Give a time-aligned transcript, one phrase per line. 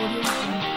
[0.00, 0.69] Audio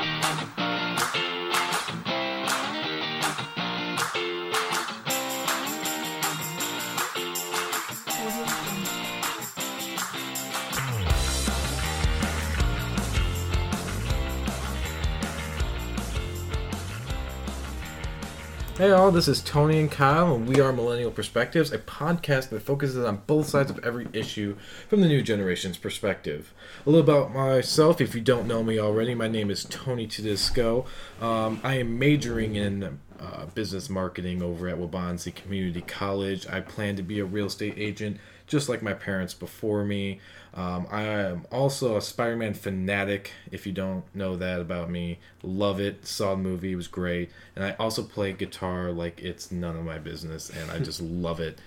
[18.84, 22.64] Hey all, this is Tony and Kyle, and we are Millennial Perspectives, a podcast that
[22.64, 24.58] focuses on both sides of every issue
[24.90, 26.54] from the new generation's perspective.
[26.86, 30.86] A little about myself, if you don't know me already, my name is Tony Tedisco.
[31.22, 36.46] Um, I am majoring in uh, business marketing over at Waubonsee Community College.
[36.48, 40.20] I plan to be a real estate agent, just like my parents before me.
[40.56, 45.20] Um, I am also a Spider Man fanatic, if you don't know that about me.
[45.42, 46.06] Love it.
[46.06, 47.32] Saw the movie, it was great.
[47.56, 51.40] And I also play guitar like it's none of my business, and I just love
[51.40, 51.60] it.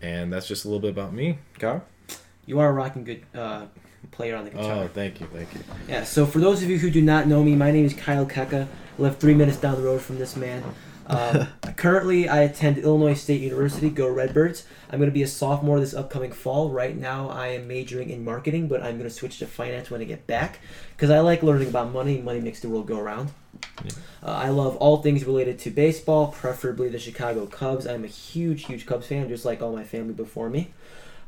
[0.00, 1.38] And that's just a little bit about me.
[1.58, 1.84] Kyle?
[2.44, 3.66] You are a rocking good uh,
[4.10, 4.84] player on the guitar.
[4.84, 5.60] Oh, thank you, thank you.
[5.88, 8.26] Yeah, so for those of you who do not know me, my name is Kyle
[8.26, 8.66] Keka.
[8.66, 10.64] I live three minutes down the road from this man.
[11.06, 14.64] Um, currently, I attend Illinois State University, go Redbirds.
[14.90, 16.70] I'm going to be a sophomore this upcoming fall.
[16.70, 20.00] Right now, I am majoring in marketing, but I'm going to switch to finance when
[20.00, 20.60] I get back
[20.96, 22.20] because I like learning about money.
[22.20, 23.32] Money makes the world go around.
[23.84, 23.92] Yeah.
[24.22, 27.86] Uh, I love all things related to baseball, preferably the Chicago Cubs.
[27.86, 30.72] I'm a huge, huge Cubs fan, just like all my family before me.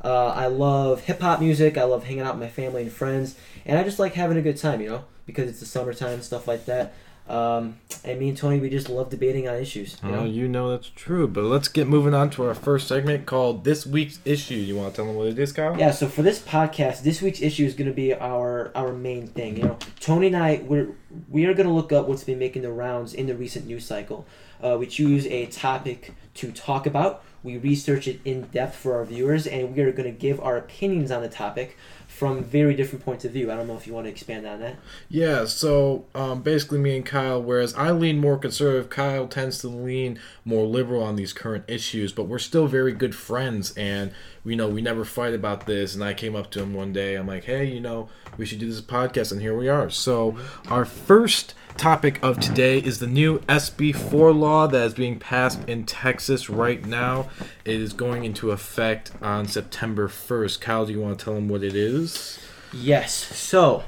[0.03, 1.79] Uh, I love hip hop music.
[1.79, 4.43] I love hanging out with my family and friends, and I just like having a
[4.43, 6.95] good time, you know, because it's the summertime, stuff like that.
[7.27, 9.97] Um, and me and Tony, we just love debating on issues.
[10.03, 10.19] You know?
[10.21, 11.27] Oh, you know that's true.
[11.27, 14.55] But let's get moving on to our first segment called This Week's Issue.
[14.55, 15.79] You want to tell them what it is, Kyle?
[15.79, 19.27] Yeah, so for this podcast, this week's issue is going to be our our main
[19.29, 19.57] thing.
[19.57, 20.89] You know, Tony and I we're
[21.31, 23.87] we are going to look up what's been making the rounds in the recent news
[23.87, 24.27] cycle.
[24.63, 27.25] Uh, we choose a topic to talk about.
[27.43, 30.57] We research it in depth for our viewers, and we are going to give our
[30.57, 31.77] opinions on the topic
[32.15, 33.51] from very different points of view.
[33.51, 34.77] I don't know if you want to expand on that.
[35.09, 39.69] Yeah, so um, basically, me and Kyle, whereas I lean more conservative, Kyle tends to
[39.69, 44.13] lean more liberal on these current issues, but we're still very good friends, and
[44.45, 45.95] you know, we never fight about this.
[45.95, 48.59] And I came up to him one day, I'm like, hey, you know, we should
[48.59, 49.89] do this podcast, and here we are.
[49.91, 50.37] So,
[50.69, 55.85] our first topic of today is the new SB4 law that is being passed in
[55.85, 57.31] Texas right now.
[57.65, 60.61] It is going into effect on September 1st.
[60.61, 62.39] Kyle, do you want to tell them what it is?
[62.73, 63.15] Yes.
[63.15, 63.85] So,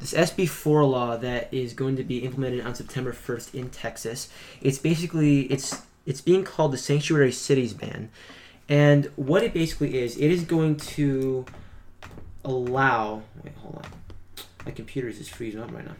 [0.00, 4.28] this SB 4 law that is going to be implemented on September 1st in Texas,
[4.60, 8.10] it's basically it's it's being called the sanctuary cities ban.
[8.68, 11.46] And what it basically is, it is going to
[12.44, 13.84] allow wait, hold on.
[14.66, 15.96] My computer is just freezing up right now.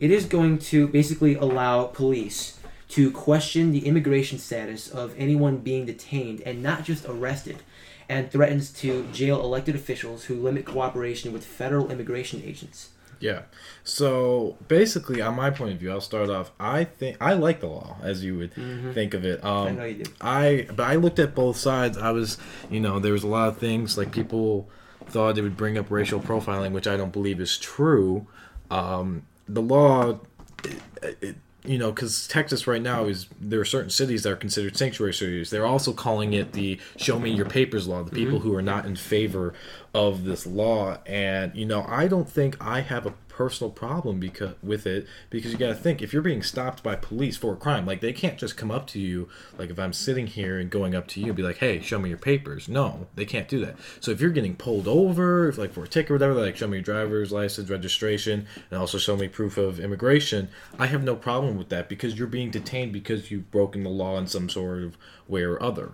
[0.00, 2.58] It is going to basically allow police
[2.88, 7.62] to question the immigration status of anyone being detained and not just arrested
[8.08, 12.90] and threatens to jail elected officials who limit cooperation with federal immigration agents.
[13.22, 13.42] Yeah.
[13.84, 16.50] So basically, on my point of view, I'll start off.
[16.58, 18.92] I think I like the law, as you would Mhm.
[18.94, 19.42] think of it.
[19.44, 20.10] Um, I know you do.
[20.20, 21.96] I but I looked at both sides.
[21.96, 22.36] I was,
[22.70, 24.68] you know, there was a lot of things like people
[25.06, 28.26] thought it would bring up racial profiling, which I don't believe is true.
[28.70, 30.18] Um, the law,
[30.64, 34.36] it, it, you know, because Texas right now is there are certain cities that are
[34.36, 35.50] considered sanctuary cities.
[35.50, 38.02] They're also calling it the "show me your papers" law.
[38.02, 38.48] The people mm-hmm.
[38.48, 39.54] who are not in favor
[39.94, 44.54] of this law, and you know, I don't think I have a personal problem because
[44.62, 47.56] with it because you got to think if you're being stopped by police for a
[47.56, 49.28] crime like they can't just come up to you
[49.58, 51.98] like if i'm sitting here and going up to you and be like hey show
[51.98, 52.68] me your papers.
[52.68, 53.76] No they can't do that.
[54.00, 56.68] So if you're getting pulled over if like for a ticket or whatever like show
[56.68, 60.48] me your driver's license registration and also show me proof of immigration
[60.78, 64.18] i have no problem with that because you're being detained because you've broken the law
[64.18, 64.96] in some sort of
[65.28, 65.92] way or other.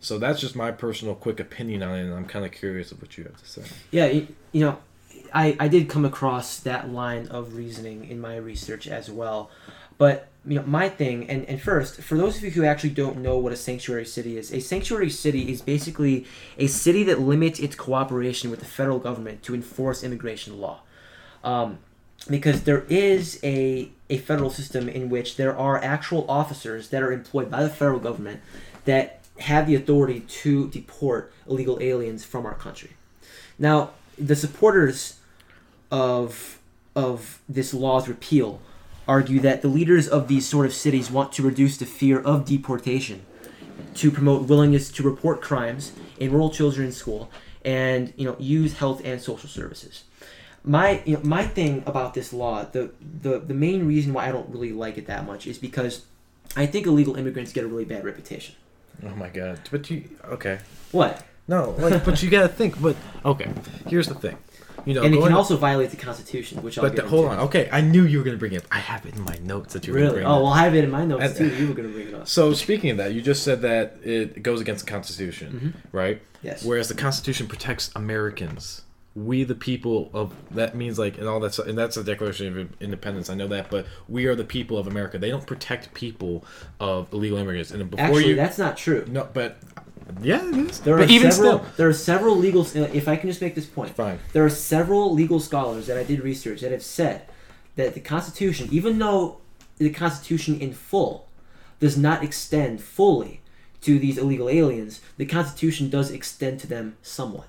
[0.00, 3.00] So that's just my personal quick opinion on it and i'm kind of curious of
[3.00, 3.62] what you have to say.
[3.90, 4.78] Yeah, you, you know,
[5.34, 9.50] I, I did come across that line of reasoning in my research as well.
[9.98, 13.18] But you know, my thing, and, and first, for those of you who actually don't
[13.18, 16.26] know what a sanctuary city is, a sanctuary city is basically
[16.58, 20.80] a city that limits its cooperation with the federal government to enforce immigration law.
[21.44, 21.78] Um,
[22.28, 27.12] because there is a, a federal system in which there are actual officers that are
[27.12, 28.40] employed by the federal government
[28.84, 32.90] that have the authority to deport illegal aliens from our country.
[33.58, 35.18] Now, the supporters
[35.92, 36.58] of
[36.96, 38.60] of this law's repeal
[39.08, 42.44] argue that the leaders of these sort of cities want to reduce the fear of
[42.44, 43.24] deportation,
[43.94, 47.30] to promote willingness to report crimes, enroll children in school,
[47.64, 50.04] and you know use health and social services.
[50.64, 52.92] My you know, my thing about this law, the,
[53.22, 56.04] the the main reason why I don't really like it that much is because
[56.56, 58.54] I think illegal immigrants get a really bad reputation.
[59.04, 60.04] oh my god but you
[60.36, 60.58] okay
[60.92, 61.24] What?
[61.48, 62.80] No, like, but you gotta think.
[62.80, 62.94] But
[63.24, 63.50] okay,
[63.88, 64.36] here's the thing:
[64.84, 67.08] you know, and it going can also violate the Constitution, which I'll but get the,
[67.08, 68.62] hold on, okay, I knew you were gonna bring it.
[68.62, 68.68] up.
[68.70, 70.14] I have it in my notes that you were Really?
[70.14, 70.42] bring Oh, it.
[70.42, 71.56] well, I have it in my notes And- too.
[71.56, 72.28] You were going to bring it up.
[72.28, 75.96] So speaking of that, you just said that it goes against the Constitution, mm-hmm.
[75.96, 76.20] right?
[76.42, 76.64] Yes.
[76.64, 78.82] Whereas the Constitution protects Americans,
[79.14, 82.68] we the people of that means like and all that, and that's the Declaration of
[82.80, 83.28] Independence.
[83.28, 85.18] I know that, but we are the people of America.
[85.18, 86.44] They don't protect people
[86.80, 87.70] of illegal immigrants.
[87.70, 89.04] And before Actually, you, that's not true.
[89.08, 89.58] no, but
[90.20, 90.80] yeah, it is.
[90.80, 91.58] There but are even several.
[91.60, 92.66] still, There are several legal.
[92.74, 94.18] If I can just make this point, fine.
[94.32, 97.22] there are several legal scholars that I did research that have said
[97.76, 99.38] that the Constitution, even though
[99.78, 101.28] the Constitution in full
[101.80, 103.40] does not extend fully
[103.80, 107.48] to these illegal aliens, the Constitution does extend to them somewhat.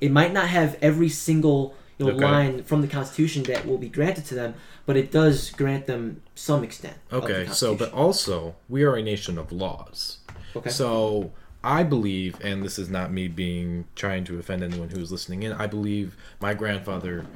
[0.00, 2.24] It might not have every single you know, Okay.
[2.24, 4.54] line from the Constitution that will be granted to them,
[4.86, 6.96] but it does grant them some extent.
[7.12, 10.18] Okay, so but also we are a nation of laws.
[10.56, 10.70] okay.
[10.70, 15.12] So I believe, and this is not me being trying to offend anyone who is
[15.12, 15.52] listening in.
[15.52, 17.26] I believe my grandfather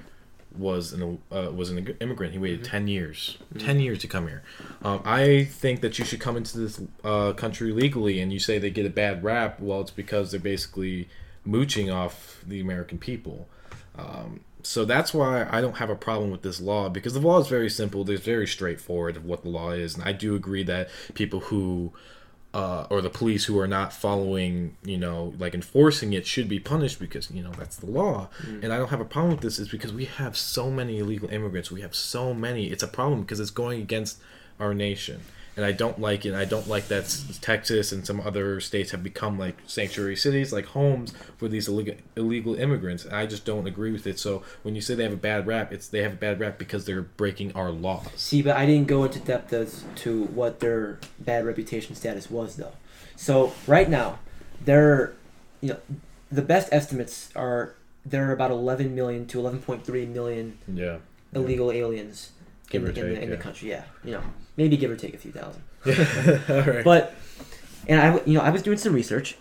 [0.56, 2.32] was an uh, was an immigrant.
[2.32, 4.42] He waited ten years, ten years to come here.
[4.82, 8.58] Um, I think that you should come into this uh, country legally, and you say
[8.58, 9.60] they get a bad rap.
[9.60, 11.08] Well, it's because they're basically
[11.44, 13.48] mooching off the American people.
[13.96, 17.38] Um, so that's why I don't have a problem with this law because the law
[17.38, 18.08] is very simple.
[18.08, 21.92] It's very straightforward of what the law is, and I do agree that people who
[22.54, 26.60] uh, or the police who are not following, you know, like enforcing it should be
[26.60, 28.28] punished because you know that's the law.
[28.62, 31.28] And I don't have a problem with this is because we have so many illegal
[31.30, 31.72] immigrants.
[31.72, 32.66] We have so many.
[32.66, 34.18] It's a problem because it's going against
[34.60, 35.22] our nation.
[35.56, 36.34] And I don't like it.
[36.34, 40.66] I don't like that Texas and some other states have become like sanctuary cities, like
[40.66, 43.06] homes for these illegal illegal immigrants.
[43.06, 44.18] I just don't agree with it.
[44.18, 46.58] So when you say they have a bad rap, it's they have a bad rap
[46.58, 48.08] because they're breaking our laws.
[48.16, 52.56] See, but I didn't go into depth as to what their bad reputation status was,
[52.56, 52.72] though.
[53.14, 54.18] So right now,
[54.64, 55.12] they're,
[55.60, 55.78] you know,
[56.32, 57.74] the best estimates are
[58.04, 60.98] there are about 11 million to 11.3 million Yeah.
[61.32, 62.32] illegal aliens
[62.70, 63.70] Give in, or the, in, the, take, in the country.
[63.70, 64.22] Yeah, you know,
[64.56, 65.62] maybe give or take a few thousand.
[66.48, 66.84] All right.
[66.84, 67.14] But,
[67.86, 69.36] and I, you know, I was doing some research,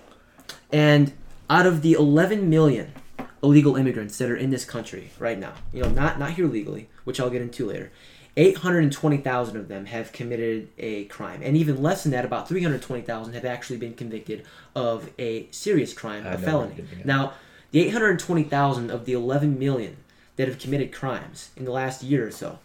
[0.72, 1.14] and
[1.50, 2.94] out of the 11 million
[3.42, 6.90] illegal immigrants that are in this country right now, you know, not not here legally,
[7.04, 7.92] which I'll get into later,
[8.36, 13.46] 820,000 of them have committed a crime, and even less than that, about 320,000 have
[13.46, 16.70] actually been convicted of a serious crime, I a felony.
[16.70, 17.06] what you're getting at.
[17.06, 17.34] Now,
[17.72, 19.98] the 820,000 of the 11 million
[20.36, 22.60] that have committed crimes in the last year or so,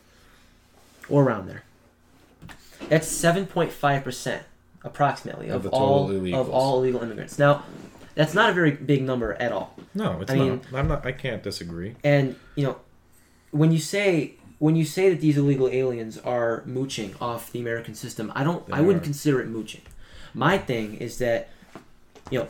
[1.08, 1.62] or around there,
[2.88, 4.42] that's 7.5 percent,
[4.82, 6.34] approximately, Of of, all illegals.
[6.40, 7.38] of all illegal immigrants.
[7.38, 7.64] Now,
[8.14, 9.74] that's not a very big number at all.
[9.94, 10.44] No, it's I not.
[10.48, 11.06] mean- I'm not.
[11.06, 11.94] I can't disagree.
[12.04, 12.76] And you know,
[13.50, 17.94] when you say when you say that these illegal aliens are mooching off the American
[17.94, 18.66] system, I don't.
[18.66, 19.04] They I wouldn't are.
[19.04, 19.82] consider it mooching.
[20.34, 21.48] My thing is that,
[22.30, 22.48] you know,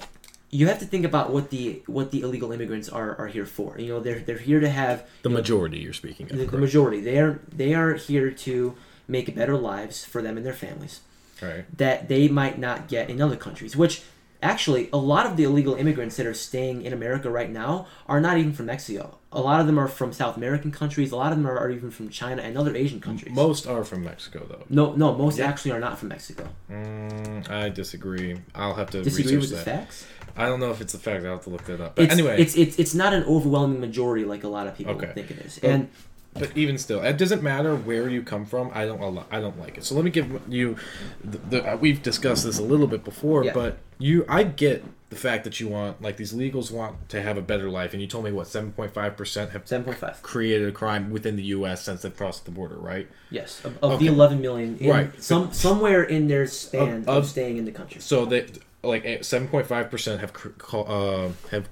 [0.51, 3.79] you have to think about what the what the illegal immigrants are, are here for.
[3.79, 6.39] You know, they're they're here to have The you know, majority you're speaking of.
[6.39, 7.01] the, the majority.
[7.01, 8.75] They are they are here to
[9.07, 11.01] make better lives for them and their families
[11.43, 11.65] Right.
[11.77, 13.77] that they might not get in other countries.
[13.77, 14.03] Which
[14.43, 18.21] actually, a lot of the illegal immigrants that are staying in America right now are
[18.21, 19.18] not even from Mexico.
[19.31, 21.13] A lot of them are from South American countries.
[21.13, 23.35] A lot of them are, are even from China and other Asian countries.
[23.35, 24.65] Most are from Mexico, though.
[24.71, 25.47] no, no, most Yeah.
[25.49, 26.49] actually are not from Mexico.
[26.71, 28.37] Mm, I disagree.
[28.55, 29.65] I'll have to Disagree with the that.
[29.65, 30.07] facts?
[30.37, 31.25] I don't know if it's a fact.
[31.27, 31.97] I'll have to look that up.
[31.97, 34.95] But It's, anyway, it's it's it's not an overwhelming majority like a lot of people
[34.95, 35.11] Okay.
[35.13, 35.59] think it is.
[35.63, 35.89] Well, and
[36.35, 38.71] but even still, it doesn't matter where you come from.
[38.75, 39.25] I don't.
[39.31, 39.85] I don't like it.
[39.85, 40.77] So let me give you.
[41.25, 43.53] The, the, uh, we've discussed this a little bit before, Yeah.
[43.55, 44.25] but you.
[44.29, 47.71] I get the fact that you want, like these legals want to have a better
[47.71, 50.23] life, and you told me what seven point five percent have seven point five.
[50.23, 51.83] created a crime within the U.S.
[51.83, 53.09] since they've crossed the border, right?
[53.31, 54.07] Yes, of, of Okay.
[54.07, 55.23] the eleven million, in Right.
[55.23, 58.01] Some somewhere in their span Of- of, of- staying in the country.
[58.01, 58.47] So they
[58.85, 60.33] like seven point five percent have
[60.73, 61.69] uh, have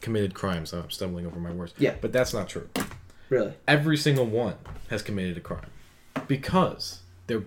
[0.00, 0.72] committed crimes.
[0.72, 1.72] I'm stumbling over my words.
[1.78, 1.94] Yeah.
[2.00, 2.68] but that's not true.
[3.32, 4.56] Really, Every single one
[4.90, 5.70] has committed a crime
[6.28, 7.44] because they're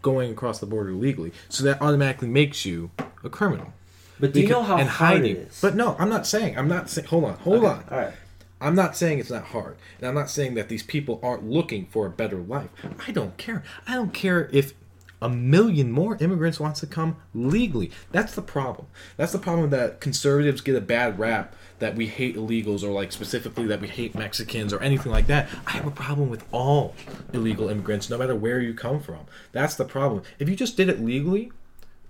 [0.00, 1.32] going across the border legally.
[1.50, 2.90] So that automatically makes you
[3.22, 3.74] a criminal.
[4.18, 5.36] but do you know how and hard hiding.
[5.36, 5.60] it is?
[5.60, 6.56] But no, I'm not saying.
[6.56, 7.08] I'm not saying.
[7.08, 7.34] Hold on.
[7.40, 7.84] Hold Okay, on.
[7.90, 8.14] All right.
[8.62, 9.76] I'm not saying it's not hard.
[9.98, 12.70] And I'm not saying that these people aren't looking for a better life.
[13.06, 13.62] I don't care.
[13.86, 14.72] I don't care if
[15.20, 17.90] a million more immigrants wants to come legally.
[18.12, 18.86] That's the problem.
[19.18, 23.12] That's the problem that conservatives get a bad rap that we hate illegals or like
[23.12, 25.48] specifically that we hate Mexicans or anything like that.
[25.66, 26.94] I have a problem with all
[27.32, 29.26] illegal immigrants no matter where you come from.
[29.52, 30.22] That's the problem.
[30.38, 31.52] If you just did it legally,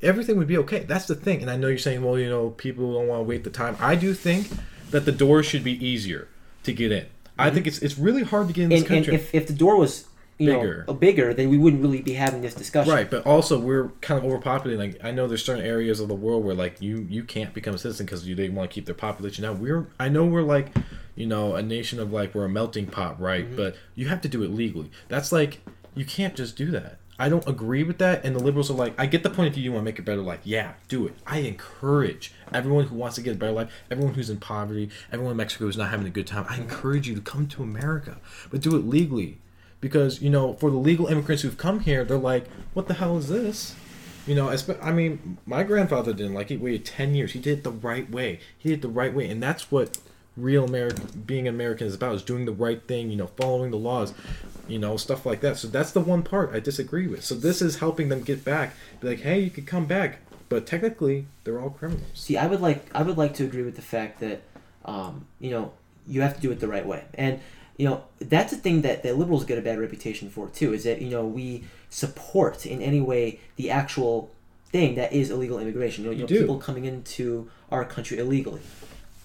[0.02, 0.84] everything would be okay.
[0.84, 1.42] That's the thing.
[1.42, 3.76] And I know you're saying, well, you know, people don't want to wait the time.
[3.80, 4.48] I do think
[4.90, 6.28] that the door should be easier
[6.62, 7.06] to get in.
[7.38, 7.54] I mm-hmm.
[7.54, 9.14] think it's it's really hard to get in this And, and country.
[9.14, 10.05] if, if the door was
[10.38, 10.84] you Bigger.
[10.86, 12.92] know bigger, then we wouldn't really be having this discussion.
[12.92, 14.78] right, but also we're kind of overpopulated.
[14.78, 17.74] Like I know there's certain areas of the world where like you you can't become
[17.74, 19.60] a citizen because they want to keep their population down.
[19.60, 20.68] We're I know we're like
[21.16, 23.44] you know, a nation of like we're a melting pot, right?
[23.46, 23.56] Mm-hmm.
[23.56, 24.90] But you have to do it legally.
[25.08, 25.60] That's like
[25.94, 26.98] you can't just do that.
[27.18, 29.54] I don't agree with that, and the liberals are like, I get the point of
[29.54, 29.64] view.
[29.64, 31.14] You want to make a better life, yeah, do it.
[31.26, 35.30] I encourage everyone who wants to get a better life, everyone who's in poverty, everyone
[35.30, 36.44] in Mexico who's not having a good time.
[36.46, 38.18] I encourage you to come to America,
[38.50, 39.38] but do it legally,
[39.80, 43.16] because you know, for the legal immigrants who've come here, they're like, what the hell
[43.16, 43.74] is this?
[44.26, 46.60] You know, I mean, my grandfather didn't like it.
[46.60, 47.32] Waited ten years.
[47.32, 48.40] He did it the right way.
[48.58, 49.98] He did it the right way, and that's what
[50.36, 53.10] real American being American is about: is doing the right thing.
[53.10, 54.14] You know, following the laws.
[54.66, 55.58] You know, stuff like that.
[55.58, 57.24] So that's the one part I disagree with.
[57.24, 58.74] So this is helping them get back.
[59.00, 60.18] Be like, hey, you could come back,
[60.48, 62.02] but technically they're all criminals.
[62.14, 64.42] See, I would like I would like to agree with the fact that
[64.84, 65.72] um, you know
[66.08, 67.40] you have to do it the right way, and
[67.76, 70.72] you know that's a thing that, that liberals get a bad reputation for too.
[70.72, 74.30] Is that you know we support in any way the actual
[74.72, 76.04] thing that is illegal immigration.
[76.04, 78.60] You know, you know people coming into our country illegally.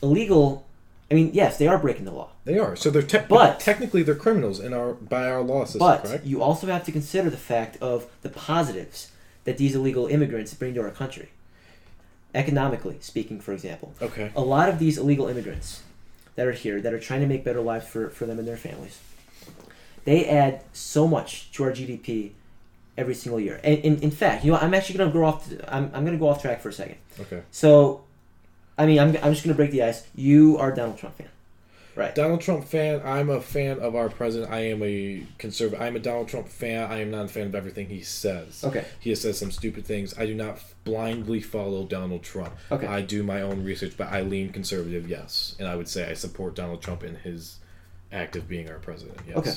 [0.04, 0.66] Illegal.
[1.10, 2.74] I mean, yes, they are breaking the law, They are.
[2.78, 6.26] So they're te- But- technically they're criminals in our by our law system, but correct?
[6.26, 9.12] you also have to consider the fact of the positives
[9.44, 11.30] that these illegal immigrants bring to our country.
[12.34, 14.32] Economically speaking, for example, Okay.
[14.36, 15.82] a lot of these illegal immigrants
[16.42, 18.58] that are here that are trying to make better lives for, for them and their
[18.58, 19.00] families.
[20.06, 22.32] They add so much to our gdp
[22.98, 23.60] every single year.
[23.64, 26.18] And in, in fact you know i'm actually going to go off I'm, I'm going
[26.18, 26.98] to go off track for a second.
[27.20, 27.44] Okay.
[27.52, 28.04] so
[28.76, 30.08] i mean i'm, I'm just going to break the ice.
[30.16, 31.30] You are a donald trump fan
[31.96, 33.02] right Donald Trump fan.
[33.04, 34.52] I'm a fan of our president.
[34.52, 35.82] I am a conservative.
[35.82, 36.92] I'm a Donald Trump fan.
[36.92, 38.64] I am not a fan of everything he says.
[38.64, 40.18] okay He has said some stupid things.
[40.18, 42.54] I do not blindly follow Donald Trump.
[42.72, 42.88] Okay.
[42.88, 45.56] I do my own research, but I lean conservative, yes.
[45.60, 47.58] And I would say I support Donald Trump in his
[48.12, 49.38] act of being our president, yes.
[49.38, 49.54] Okay.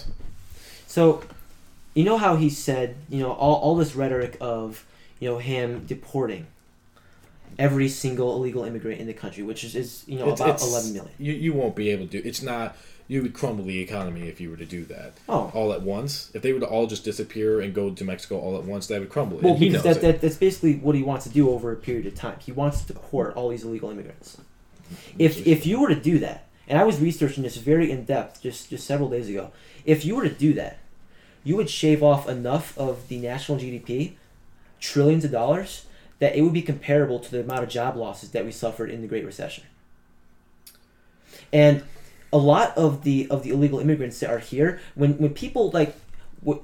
[0.87, 1.23] so
[1.95, 4.85] you know how he said you know all, all this rhetoric of
[5.21, 6.47] you know him deporting
[7.59, 10.69] every single illegal immigrant in the country which is, is you know It's- about it's-
[10.69, 12.77] 11 million You, you won't be able to do It's not.
[13.07, 16.31] You would crumble the economy if you were to do that oh all at once.
[16.33, 18.99] If they were to all just disappear and go to Mexico all at once, that
[19.01, 19.39] would crumble.
[19.43, 20.01] Well, because knows that, it.
[20.01, 22.39] that, that's basically what he wants to do over a period of time.
[22.41, 24.39] He wants to deport all these illegal immigrants.
[25.19, 28.41] If if you were to do that, and I was researching this very in depth
[28.43, 29.51] just just several days ago,
[29.85, 30.79] if you were to do that,
[31.45, 34.15] you would shave off enough of the national GDP,
[34.81, 35.85] trillions of dollars,
[36.19, 39.03] that it would be comparable to the amount of job losses that we suffered in
[39.03, 39.65] the Great Recession.
[41.53, 41.83] And
[42.33, 45.97] a lot of the of the illegal immigrants that are here, when when people like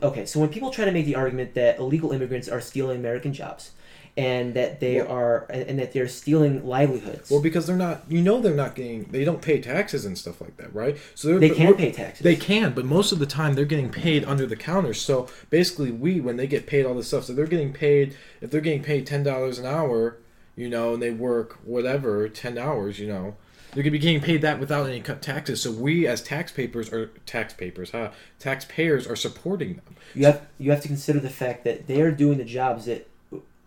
[0.03, 3.33] okay, so when people try to make the argument that illegal immigrants are stealing American
[3.33, 3.71] jobs,
[4.21, 8.21] and that they Well- are and, that they're stealing livelihoods, Well, because they're not, you
[8.21, 10.97] know, they're not getting, they don't pay taxes and stuff like that, right?
[11.15, 12.23] So they're, they can pay taxes.
[12.23, 14.93] They can, but most of the time they're getting paid under the counter.
[14.95, 18.17] So basically, we when they get paid all this stuff, so they're getting paid.
[18.41, 20.19] If they're getting paid ten dollars an hour,
[20.57, 23.37] you know, and they work whatever ten hours, you know,
[23.73, 25.63] they're gonna be getting paid that without any cut taxes.
[25.63, 28.11] So we as taxpayers or taxpayers, huh?
[28.39, 29.97] Taxpayers are supporting them.
[30.15, 33.07] You have you have to consider the fact that they are doing the jobs that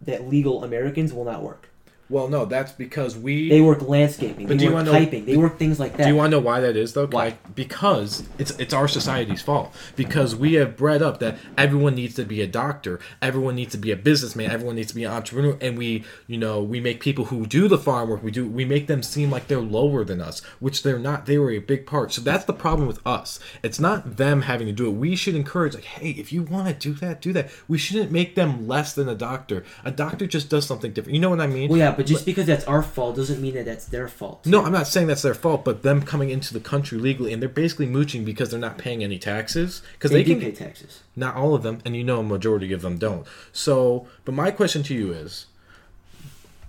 [0.06, 1.73] that legal Americans will not work.
[2.10, 3.50] Well, no, that's because we.
[3.50, 6.04] They work landscaping, But do they you work know- piping, they work things like that.
[6.04, 7.08] Do you want to know why that is though?
[7.08, 7.28] Why?
[7.28, 9.74] I- because it's it's our society's fault.
[9.96, 13.78] Because we have bred up that everyone needs to be a doctor, everyone needs to
[13.78, 17.00] be a businessman, everyone needs to be an entrepreneur, and we, you know, we make
[17.00, 20.04] people who do the farm work, we do, we make them seem like they're lower
[20.04, 21.26] than us, which they're not.
[21.26, 22.12] They were a big part.
[22.12, 23.40] So that's the problem with us.
[23.64, 24.92] It's not them having to do it.
[24.92, 27.50] We should encourage, like, hey, if you want to do that, do that.
[27.68, 29.64] We shouldn't make them less than a doctor.
[29.86, 31.16] A doctor just does something different.
[31.16, 31.70] You know what I mean?
[31.70, 34.46] well, yeah, but just because that's our fault doesn't mean that that's their fault.
[34.46, 37.42] No, I'm not saying that's their fault, but them coming into the country legally and
[37.42, 40.52] they're basically mooching because they're not paying any taxes because they, they, do can pay
[40.52, 41.02] taxes.
[41.16, 43.26] not all of them, and you know a majority of them don't.
[43.52, 45.48] So, but my question to you is,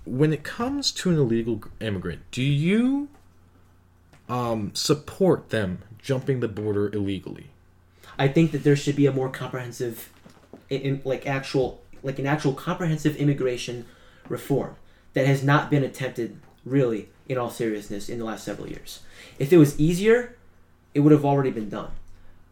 [0.05, 3.09] when it comes to an illegal immigrant, do you
[4.29, 7.47] um, support them jumping the border illegally?
[8.17, 10.09] I think that there should be a more comprehensive,
[10.69, 13.85] in- like actual, like an actual comprehensive immigration
[14.29, 14.75] reform
[15.15, 18.99] that has not been attempted really, in all seriousness, in the last several years.
[19.39, 20.35] If it was easier,
[20.93, 21.91] it would have already been done,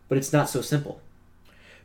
[0.10, 1.00] but it's not so simple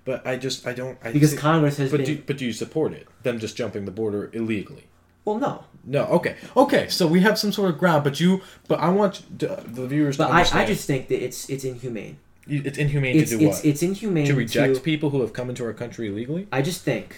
[0.05, 2.07] But I just I don't I because Congress has but been.
[2.17, 3.07] do, but do you support it?
[3.23, 4.85] Them just jumping the border illegally?
[5.25, 6.89] well, no, No, okay, okay.
[6.89, 10.17] So we have some sort of ground, but you, but I want the the viewers
[10.17, 10.63] but to I, understand.
[10.63, 12.17] I just think that it's it's inhumane.
[12.47, 13.67] You- It's inhumane It's to do it's what?
[13.67, 16.47] it's inhumane to reject to- people who have come into our country illegally?
[16.51, 17.15] I just think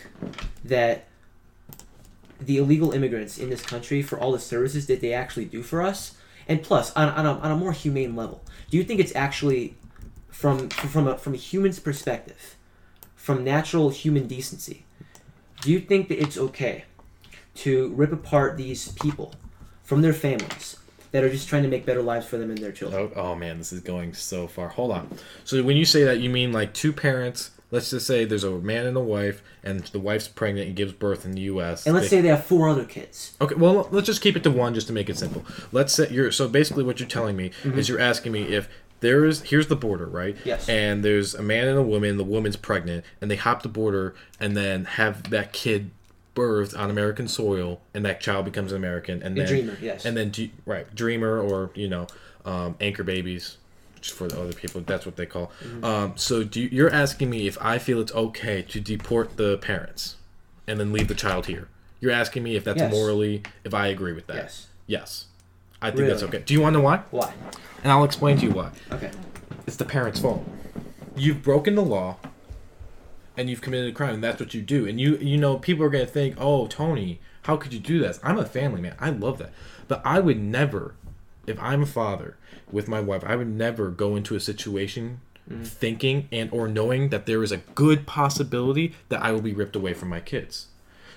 [0.64, 1.07] that
[2.40, 5.82] the illegal immigrants in this country, for all the services that they actually do for
[5.82, 6.16] us,
[6.49, 9.75] and plus on, on, a, on a more humane level, do you think it's actually
[10.30, 12.56] from from a from a human's perspective,
[13.14, 14.85] from natural human decency,
[15.61, 16.85] do you think that it's okay
[17.54, 19.35] to rip apart these people
[19.82, 20.76] from their families,
[21.12, 23.11] that are just trying to make better lives for them and their children.
[23.14, 24.68] Oh, oh man, this is going so far.
[24.68, 25.18] Hold on.
[25.44, 27.50] So when you say that, you mean like two parents?
[27.71, 30.93] Let's just say there's a man and a wife, and the wife's pregnant and gives
[30.93, 31.87] birth in the U.S.
[31.87, 33.35] And let's They- say they have four other kids.
[33.41, 35.45] Okay, well, let's just keep it to one just to make it simple.
[35.71, 38.69] Let's say you're so basically what you're telling me is you're asking me if
[39.00, 40.37] there is here's the border, right?
[40.45, 40.69] Yes.
[40.69, 44.15] And there's a man and a woman, the woman's pregnant, and they hop the border
[44.41, 45.91] and then have that kid
[46.35, 50.05] birthed on American soil, and that child becomes an American, and A then dreamer, yes.
[50.05, 50.33] and then
[50.67, 52.07] right dreamer or you know
[52.45, 53.57] um, anchor babies.
[54.00, 55.52] Just for the other people, that's what they call.
[55.62, 55.85] Mm-hmm.
[55.85, 59.59] Um, so do you, you're asking me if I feel it's okay to deport the
[59.59, 60.16] parents,
[60.66, 61.69] and then leave the child here?
[62.00, 62.92] You're asking me if that's Yes.
[62.92, 64.37] morally, if I agree with that.
[64.37, 64.66] Yes.
[64.87, 65.26] Yes.
[65.83, 66.42] I think that's okay.
[66.45, 67.02] Do you want to know why?
[67.11, 67.33] Why?
[67.83, 68.71] And I'll explain to you why.
[68.90, 69.11] Okay.
[69.66, 70.47] It's the parents' fault.
[71.16, 72.16] You've broken the law
[73.37, 74.87] and you've committed a crime and that's what you do.
[74.87, 77.99] And you you know people are going to think, "Oh, Tony, how could you do
[77.99, 78.95] this?" I'm a family man.
[78.99, 79.52] I love that.
[79.88, 80.95] But I would never
[81.50, 82.37] if I'm a father
[82.71, 85.66] with my wife, I would never go into a situation mm.
[85.66, 89.76] thinking and or knowing that there is a good possibility that I will be ripped
[89.76, 90.66] away from my kids.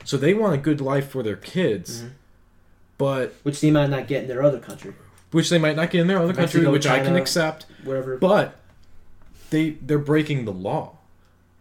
[0.04, 2.02] So they want a good life for their kids.
[2.02, 2.14] Mm-hmm.
[2.98, 4.94] But Which they might not get in their other country,
[5.32, 7.66] which they might not get in their other country, Mexico, which I can accept.
[7.84, 8.18] wherever.
[8.18, 8.56] But
[9.50, 10.98] they they're breaking the law.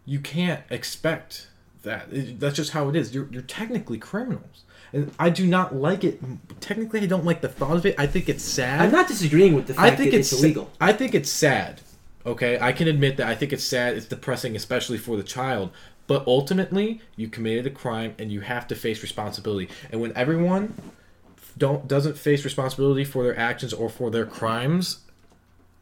[0.05, 1.47] You can't expect
[1.81, 2.07] that.
[2.39, 3.15] That's just how it is.
[3.15, 4.63] You're you're technically criminals,
[5.17, 6.19] I do not like it.
[6.59, 7.95] Technically, I don't like the thought of it.
[7.97, 8.81] I think it's sad.
[8.81, 10.71] I'm not disagreeing with the I fact think that it's it's, illegal.
[10.79, 11.81] I think it's sad.
[12.25, 13.27] Okay, I can admit that.
[13.27, 13.97] I think it's sad.
[13.97, 15.71] It's depressing, especially for the child.
[16.05, 19.69] But ultimately, you committed a crime, and you have to face responsibility.
[19.91, 20.75] And when everyone
[21.57, 24.99] don't doesn't face responsibility for their actions or for their crimes,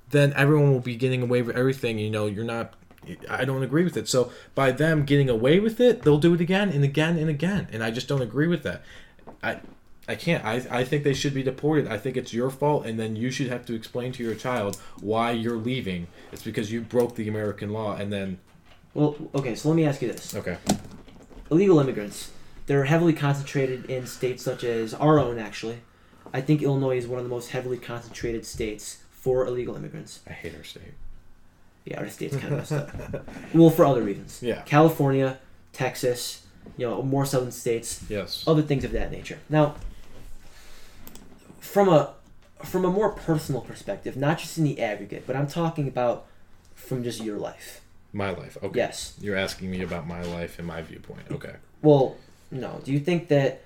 [0.09, 1.99] then everyone will be getting away with everything.
[1.99, 2.75] You know, you're not.
[3.29, 4.07] I don't agree with it.
[4.07, 7.67] So by them getting away with it, they'll do it again and again and again.
[7.71, 8.83] And I just don't agree with that.
[9.43, 9.59] I.
[10.07, 10.43] I can't.
[10.43, 11.87] I, I think they should be deported.
[11.87, 14.75] I think it's your fault, and then you should have to explain to your child
[14.99, 16.07] why you're leaving.
[16.31, 18.39] It's because you broke the American law, and then
[18.95, 20.57] Well, okay, so let me ask you this: okay,
[21.51, 22.31] illegal immigrants,
[22.65, 25.37] they're heavily concentrated in states such as our own.
[25.37, 25.77] Actually,
[26.33, 30.21] I think Illinois is one of the most heavily concentrated states for illegal immigrants.
[30.27, 30.93] I hate our state.
[31.85, 32.91] Yeah, our state's kind of messed up.
[33.53, 34.39] Well, for other reasons.
[34.41, 34.61] Yeah.
[34.63, 35.39] California,
[35.73, 36.45] Texas,
[36.77, 38.43] you know, more southern states, Yes.
[38.47, 39.39] other things of that nature.
[39.49, 39.75] Now,
[41.59, 42.13] from a
[42.63, 46.27] from a more personal perspective, not just in the aggregate, but I'm talking about
[46.75, 47.81] from just your life.
[48.13, 48.55] My life.
[48.61, 48.77] Okay.
[48.77, 49.15] Yes.
[49.19, 51.23] You're asking me about my life and my viewpoint.
[51.31, 51.55] Okay.
[51.81, 52.17] Well,
[52.51, 52.79] no.
[52.83, 53.63] Do you think that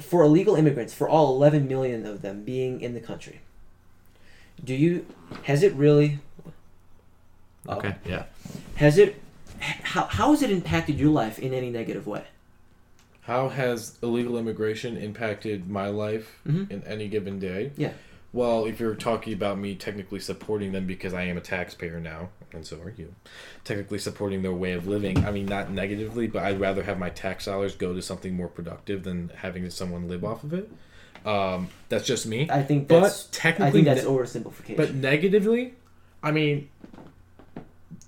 [0.00, 3.40] for illegal immigrants, for all 11 million of them being in the country,
[4.62, 5.06] do you
[5.44, 6.18] has it really
[7.66, 7.76] Oh.
[7.78, 7.94] Okay.
[8.06, 8.24] Yeah.
[8.76, 9.16] has it
[9.60, 12.24] how, how has it impacted your life in any negative way?
[13.22, 16.70] How has illegal immigration impacted my life Mhm.
[16.70, 17.72] in any given day?
[17.76, 17.92] Yeah.
[18.34, 22.30] Well, if you're talking about me technically supporting them because I am a taxpayer now,
[22.52, 23.14] and so are you,
[23.62, 27.10] technically supporting their way of living, I mean, not negatively, but I'd rather have my
[27.10, 30.68] tax dollars go to something more productive than having someone live off of it.
[31.24, 32.48] Um, that's just me.
[32.50, 34.76] I think But that's technically, I think that's oversimplification.
[34.76, 35.74] But negatively,
[36.22, 36.68] I mean,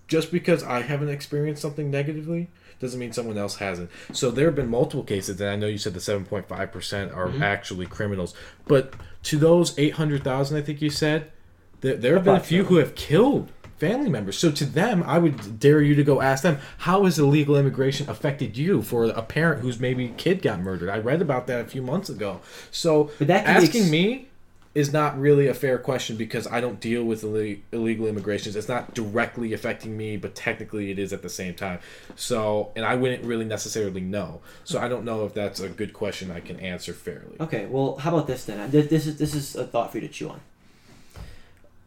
[0.08, 2.48] just because I haven't experienced something negatively
[2.78, 3.90] doesn't mean someone else hasn't.
[4.12, 7.42] So there have been multiple cases, and I know you said the 7.5% are Mm-hmm.
[7.42, 8.34] actually criminals.
[8.66, 8.92] But
[9.24, 11.32] to those 800,000, I think you said,
[11.80, 14.38] there, there have been a few who have killed family members.
[14.38, 18.08] So to them, I would dare you to go ask them, how has illegal immigration
[18.08, 20.88] affected you for a parent whose maybe kid got murdered?
[20.88, 22.40] I read about that a few months ago.
[22.70, 24.28] So But that asking ex- me
[24.74, 28.56] is not really a fair question because I don't deal with ille- illegal immigrations.
[28.56, 31.78] It's not directly affecting me, but technically it is at the same time.
[32.14, 34.42] So, and I wouldn't really necessarily know.
[34.64, 37.36] So I don't know if that's a good question I can answer fairly.
[37.40, 38.70] Okay, well, how about this then?
[38.70, 40.40] This is this is a thought for you to chew on.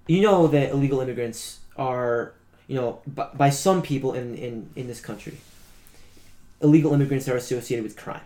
[0.08, 2.33] You know that illegal immigrants are,
[2.67, 5.37] you know, by, by some people in, in, in this country,
[6.61, 8.21] illegal immigrants are associated with crime.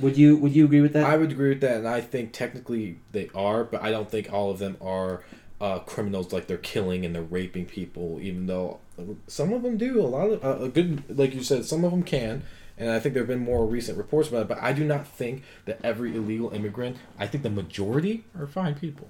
[0.00, 1.04] Would you would you agree with that?
[1.04, 4.32] I would agree with that, and I think technically they are, but I don't think
[4.32, 5.24] all of them are
[5.60, 6.32] uh, criminals.
[6.32, 8.80] Like they're killing and they're raping people, even though
[9.26, 10.00] some of them do.
[10.00, 12.42] A lot of uh, a good, like you said, some of them can,
[12.76, 14.48] and I think there have been more recent reports about it.
[14.48, 16.98] But I do not think that every illegal immigrant.
[17.18, 19.08] I think the majority are fine people,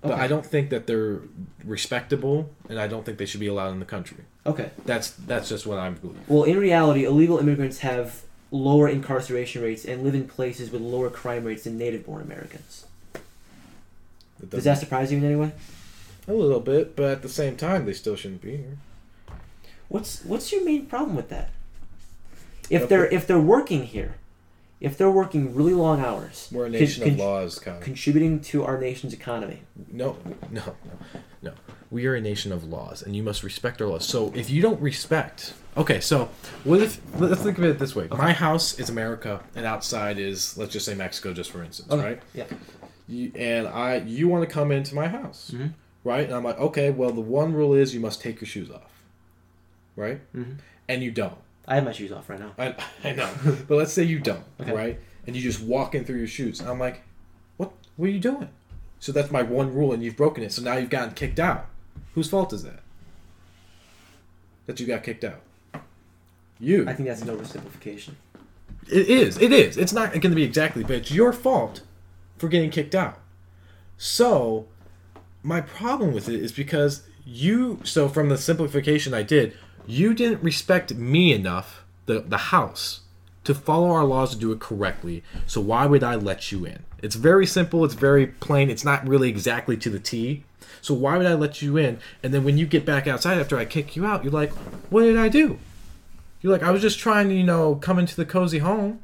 [0.00, 0.20] but Okay.
[0.22, 1.20] I don't think that they're
[1.64, 4.18] respectable, and I don't think they should be allowed in the country.
[4.46, 4.70] okay.
[4.86, 6.16] That's that's just what I believe.
[6.28, 11.08] Well, in reality, illegal immigrants have lower incarceration rates and live in places with lower
[11.10, 12.86] crime rates than native-born Americans.
[14.48, 15.52] Does that surprise you in any way?
[16.28, 18.78] a little bit, but at the same time, they still shouldn't be here.
[19.88, 21.50] What's what's your main problem with that?
[22.70, 24.14] If they're if they're working here,
[24.80, 27.80] if they're working really long hours, We're a nation con- of laws, Kyle.
[27.80, 29.62] contributing to our nation's economy.
[29.92, 30.16] No,
[30.50, 30.74] no, no,
[31.42, 31.52] no.
[31.90, 34.06] We are a nation of laws, and you must respect our laws.
[34.06, 36.28] So if you don't respect, okay, so
[36.64, 40.56] what if let's think of it this way: my house is America, and outside is
[40.56, 42.02] let's just say Mexico, just for instance, Okay.
[42.02, 42.22] right?
[42.34, 42.44] Yeah.
[43.08, 45.72] You, and I, you want to come into my house, Mhm.
[46.04, 46.24] right?
[46.24, 49.02] And I'm like, okay, well, the one rule is you must take your shoes off,
[49.96, 50.20] right?
[50.32, 50.58] Mhm.
[50.88, 51.38] And you don't.
[51.68, 52.52] I have my shoes off right now.
[52.58, 52.74] I,
[53.08, 53.30] I know,
[53.68, 54.72] but let's say you don't, Okay.
[54.72, 55.00] right?
[55.26, 56.60] And you just walk in through your shoes.
[56.60, 57.02] I'm like,
[57.56, 57.72] what?
[57.96, 58.48] What are you doing?
[58.98, 60.52] So that's my one rule, and you've broken it.
[60.52, 61.66] So now you've gotten kicked out.
[62.14, 62.80] Whose fault is that?
[64.66, 65.40] That you got kicked out.
[66.58, 66.86] You.
[66.88, 68.14] I think that's an oversimplification.
[68.88, 69.38] It is.
[69.38, 69.76] It is.
[69.76, 71.82] It's not going to be exactly, but it's your fault
[72.38, 73.18] for getting kicked out.
[73.96, 74.66] So,
[75.42, 77.80] my problem with it is because you.
[77.84, 83.00] So, from the simplification I did, you didn't respect me enough, the the house,
[83.44, 85.22] to follow our laws to do it correctly.
[85.46, 86.84] So, why would I let you in?
[87.02, 87.84] It's very simple.
[87.84, 88.70] It's very plain.
[88.70, 90.44] It's not really exactly to the T.
[90.80, 91.98] So, why would I let you in?
[92.22, 94.52] And then when you get back outside after I kick you out, you're like,
[94.90, 95.58] "What did I do?"
[96.40, 99.00] You're like, I was just trying to, you know, come into the cozy home.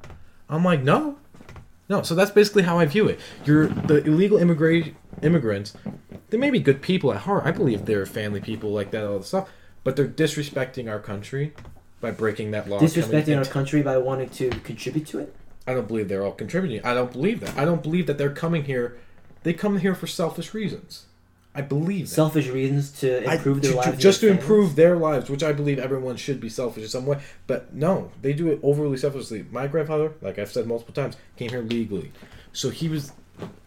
[0.49, 1.19] I'm like, no.
[1.89, 3.21] No, so that's basically how I view it.
[3.45, 5.75] You're the illegal immigrant immigrants,
[6.31, 7.45] they may be good people at heart.
[7.47, 9.49] I believe they're family people like that, all the stuff.
[9.87, 11.53] But they're disrespecting our country
[12.01, 12.81] by breaking that law.
[12.81, 15.33] Disrespecting our country by wanting to contribute to it.
[15.65, 16.81] I don't believe they're all contributing.
[16.85, 17.57] I don't believe that.
[17.57, 18.99] I don't believe that they're coming here.
[19.45, 21.07] They come here for selfish reasons.
[21.55, 22.15] I believe that.
[22.17, 24.03] Selfish reasons to I- improve their to- lives.
[24.03, 24.43] just to families.
[24.43, 27.21] improve their lives, which I believe everyone should be selfish in some way.
[27.47, 29.47] But no, they do it overly selfishly.
[29.53, 32.11] My grandfather, like I've said multiple times, came here legally,
[32.53, 33.13] so he was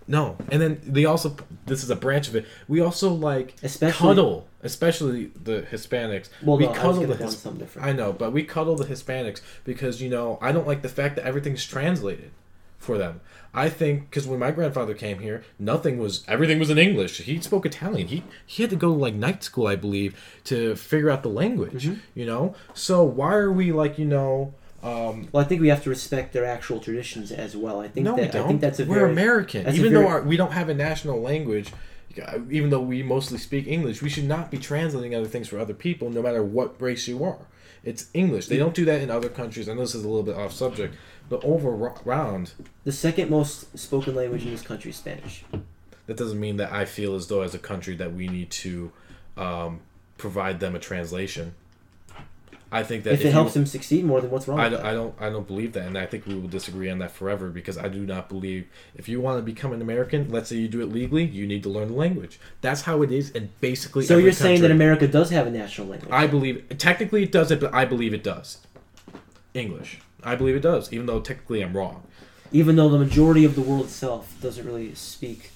[0.08, 0.38] no.
[0.52, 2.46] And then they also this is a branch of it.
[2.68, 6.30] We also like Especially- cuddle, especially the Hispanics.
[6.44, 7.88] Well, we no, I cuddle gonna the go on His- different.
[7.88, 11.16] I know, but we cuddle the Hispanics because you know I don't like the fact
[11.18, 12.32] that everything's translated
[12.78, 13.22] for them.
[13.54, 17.18] I think because when my grandfather came here, nothing was everything was in English.
[17.18, 18.08] He spoke Italian.
[18.08, 21.30] He he had to go to like night school, I believe, to figure out the
[21.30, 21.86] language.
[21.86, 22.00] Mm-hmm.
[22.14, 24.54] You know, so why are we like you know?
[24.82, 27.80] Um, Well, I think we have to respect their actual traditions as well.
[27.82, 28.46] I think no, that we don't.
[28.46, 30.74] I think that's a We're very, American, even very- though our, we don't have a
[30.74, 31.72] national language.
[32.50, 35.76] Even though we mostly speak English, we should not be translating other things for other
[35.76, 37.46] people, no matter what race you are.
[37.84, 38.48] It's English.
[38.48, 39.70] They don't do that in other countries.
[39.70, 40.96] I know this is a little bit off subject,
[41.30, 45.46] but over round, the second most spoken language in this country is Spanish.
[46.08, 48.92] that doesn't mean that I feel as though as a country that we need to
[49.38, 49.80] um,
[50.18, 51.54] provide them a translation.
[52.72, 54.60] I think that If, it you- helps them succeed more, then what's wrong?
[54.60, 54.84] I don't?
[54.86, 57.50] I don't I don't believe that, and I think we will disagree on that forever
[57.50, 60.68] because I do not believe if you want to become an American, let's say you
[60.68, 62.40] do it legally, you need to learn the language.
[62.62, 64.06] That's how it is and basically.
[64.06, 64.70] So you're saying that.
[64.72, 66.12] America does have a national language?
[66.12, 68.60] I believe technically it does it, but I believe it does.
[69.56, 72.04] English, I believe it does, even though technically I'm wrong.
[72.52, 75.52] even though the majority of the world itself doesn't really speak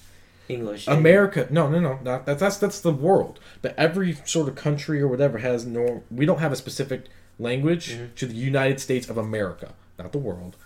[0.48, 0.86] English.
[0.88, 2.38] America, no, no, no, not that.
[2.38, 3.40] That's that's the world.
[3.62, 6.02] But every sort of country or whatever has no.
[6.10, 7.06] We don't have a specific
[7.38, 8.14] language Mhm.
[8.16, 10.56] to the United States of America, not the world.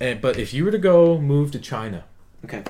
[0.00, 2.04] And but if you were to go move to China,
[2.44, 2.62] Okay.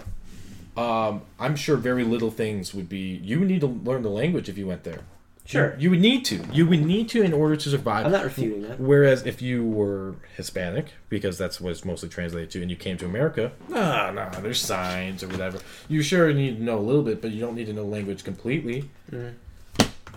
[0.77, 3.21] um, I'm sure very little things would be.
[3.23, 5.01] You would need to learn the language if you went there.
[5.47, 5.77] Sure.
[5.79, 6.43] You would need to.
[6.53, 8.07] You would need to in order to survive.
[8.07, 8.81] I'm not refuting that.
[8.81, 12.97] Whereas if you were Hispanic, because that's what it's mostly translated to, and you came
[12.97, 15.59] to America, nah, nah, there's signs or whatever.
[15.87, 18.25] You sure need to know a little bit, but you don't need to know language
[18.25, 18.89] completely.
[19.13, 19.35] Mhm.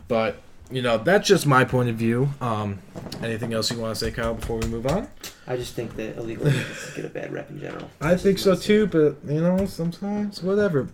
[0.07, 0.37] But
[0.69, 2.29] you know, that's just my point of view.
[2.41, 2.79] Um,
[3.21, 5.07] anything else you want to say, Kyle, before we move on?
[5.47, 7.89] I just think that illegal immigrants get a bad rep in general.
[8.01, 10.89] I think so too, but you know, sometimes whatever.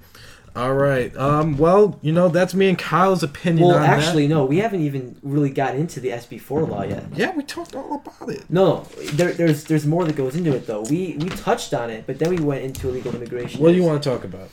[0.56, 1.16] All right.
[1.18, 1.58] Um.
[1.58, 4.46] Well, you know, that's me and Kyle's opinion Well, actually, no.
[4.46, 7.06] We haven't even really got into the SB4 law yet.
[7.16, 8.44] Yeah, we talked all about it.
[8.50, 8.82] No,
[9.14, 10.82] there, there's there's more that goes into it though.
[10.84, 13.62] We we touched on it, but then we went into illegal immigration.
[13.62, 14.50] What do you want to talk about?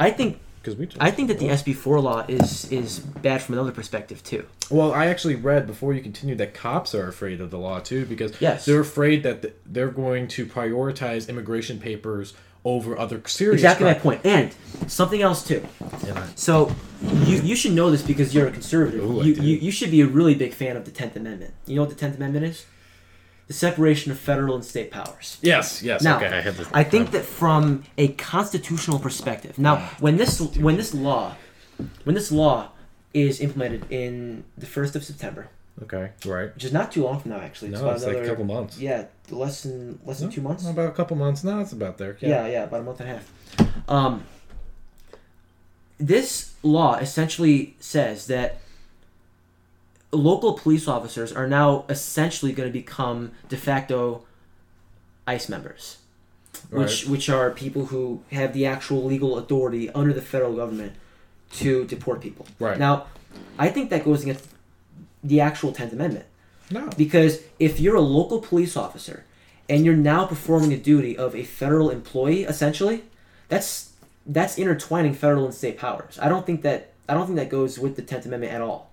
[0.00, 0.88] I think Because we.
[0.98, 4.44] I think that the SB4 law is is bad from another perspective too.
[4.70, 8.06] Well, I actually read before you continue that cops are afraid of the law too
[8.06, 8.64] because Yes.
[8.64, 13.60] they're afraid that th- they're going to prioritize immigration papers over other serious.
[13.60, 14.02] Exactly my crime.
[14.02, 14.20] point.
[14.24, 14.54] And
[14.90, 15.64] something else too.
[16.06, 16.74] And I- So
[17.24, 19.02] you you should know this because you're a conservative.
[19.02, 21.54] Ooh, you, you you should be a really big fan of the Tenth Amendment.
[21.66, 22.66] You know what the Tenth Amendment is?
[23.46, 25.38] The separation of federal and state powers.
[25.42, 26.02] Yes, yes.
[26.02, 26.68] Now, okay, I had this.
[26.72, 29.58] I think that from a constitutional perspective.
[29.58, 31.34] Now, ah, when this when this law
[32.04, 32.68] when this law
[33.12, 35.48] is implemented in the first of September,
[35.82, 36.54] Okay, right.
[36.54, 37.70] which is not too long from now, actually.
[37.70, 38.78] No, about it's like a couple months.
[38.78, 40.68] Yeah, less than less than No, two months.
[40.68, 41.42] About a couple months.
[41.42, 42.16] No, it's about there.
[42.20, 43.88] Yeah, yeah, about a month and a half.
[43.88, 44.24] Um,
[45.98, 48.58] this law essentially says that
[50.12, 54.24] local police officers are now essentially going to become de facto
[55.26, 55.98] ICE members,
[56.70, 60.92] which which are people who have the actual legal authority under the federal government
[61.52, 62.46] to deport people.
[62.58, 62.78] Right.
[62.78, 63.06] Now,
[63.58, 64.48] I think that goes against
[65.22, 66.24] the actual Tenth Amendment
[66.70, 66.88] No.
[66.96, 69.24] because if you're a local police officer
[69.68, 73.04] and you're now performing the duty of a federal employee, essentially,
[73.48, 73.92] that's
[74.26, 76.18] that's intertwining federal and state powers.
[76.20, 78.90] I don't think that I don't think that goes with the Tenth Amendment at all.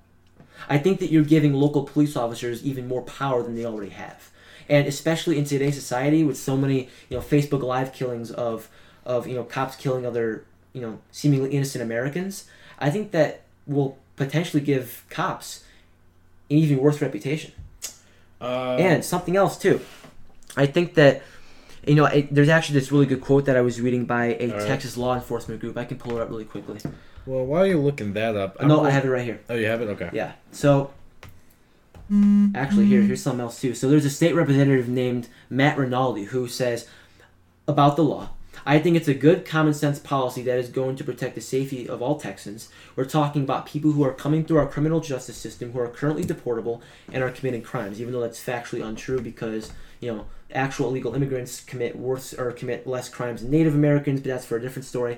[0.69, 4.31] I think that you're giving local police officers even more power than they already have,
[4.67, 8.69] and especially in today's society with so many you know Facebook Live killings of
[9.05, 12.45] of you know cops killing other you know seemingly innocent Americans.
[12.79, 15.63] I think that will potentially give cops
[16.49, 17.51] even worse reputation.
[18.39, 19.81] Uh, And something else too.
[20.55, 21.21] I think that
[21.86, 24.51] you know it, there's actually this really good quote that I was reading by a
[24.51, 24.67] All right.
[24.67, 25.77] Texas law enforcement group.
[25.77, 26.79] I can pull it up really quickly.
[27.25, 29.39] well, why are you're looking that up, no, I'm- I have it right here.
[29.49, 29.89] Oh, you have it.
[29.89, 30.10] Okay.
[30.13, 30.33] Yeah.
[30.51, 30.91] So
[32.55, 33.73] actually, here here's something else too.
[33.75, 36.88] So there's a state representative named Matt Rinaldi who says
[37.67, 38.29] about the law.
[38.67, 41.88] I think it's a good common sense policy that is going to protect the safety
[41.88, 42.67] of all Texans.
[42.97, 46.25] We're talking about people who are coming through our criminal justice system who are currently
[46.25, 51.15] deportable and are committing crimes, even though that's factually untrue because, you know, actual illegal
[51.15, 54.86] immigrants commit worse or commit less crimes than Native Americans, but that's for a different
[54.86, 55.17] story.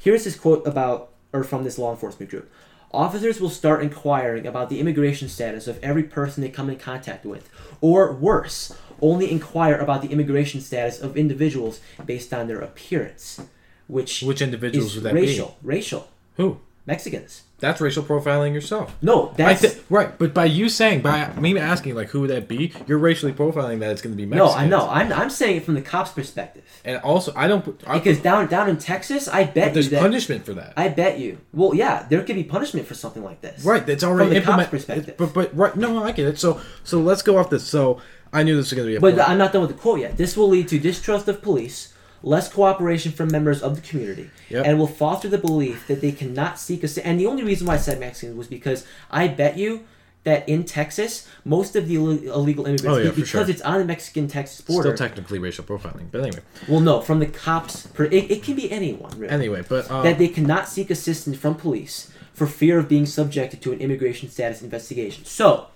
[0.00, 2.50] Here's this quote about or from this law enforcement group.
[2.92, 7.26] Officers will start inquiring about the immigration status of every person they come in contact
[7.26, 13.40] with, or worse, only inquire about the immigration status of individuals based on their appearance,
[13.86, 15.58] which Which individuals is would that be racial.
[15.62, 16.08] Racial.
[16.36, 16.60] Who?
[16.88, 17.42] Mexicans.
[17.58, 18.96] That's racial profiling yourself.
[19.02, 22.48] No, that's thi- right, but by you saying, by me asking, like, who would that
[22.48, 22.72] be?
[22.86, 24.48] You're racially profiling that it's going to be no.
[24.48, 24.88] I know.
[24.88, 27.62] I'm, I'm saying it from the cops' perspective And also, I don't.
[27.62, 30.72] put- I, because down down in Texas, I bet there's that punishment for that.
[30.78, 31.36] I bet you.
[31.52, 33.62] Well, yeah, there could be punishment for something like this.
[33.62, 35.16] Right, that's already From the cops' perspective.
[35.18, 36.38] But but right, no, I get it.
[36.38, 37.64] So so let's go off this.
[37.66, 38.00] So
[38.32, 39.00] I knew this was going to be a.
[39.00, 39.28] But point.
[39.28, 40.16] I'm not done with the quote yet.
[40.16, 44.66] This will lead to distrust of police, less cooperation from members of the community, Yep.
[44.66, 47.06] and will foster the belief that they cannot seek a.
[47.06, 49.84] And the only reason why I said Mexicans was because I bet you
[50.24, 53.48] that in Texas, most of the Ill- illegal immigrants, Oh, yeah, because sure.
[53.48, 56.40] it's on the Mexican-Texas border, Still technically racial profiling, but anyway.
[56.68, 57.86] well, no, from the cops.
[57.86, 59.32] Per, it, it can be anyone, really.
[59.32, 63.62] Anyway, but um, that they cannot seek assistance from police for fear of being subjected
[63.62, 65.24] to an immigration status investigation.
[65.24, 65.68] So,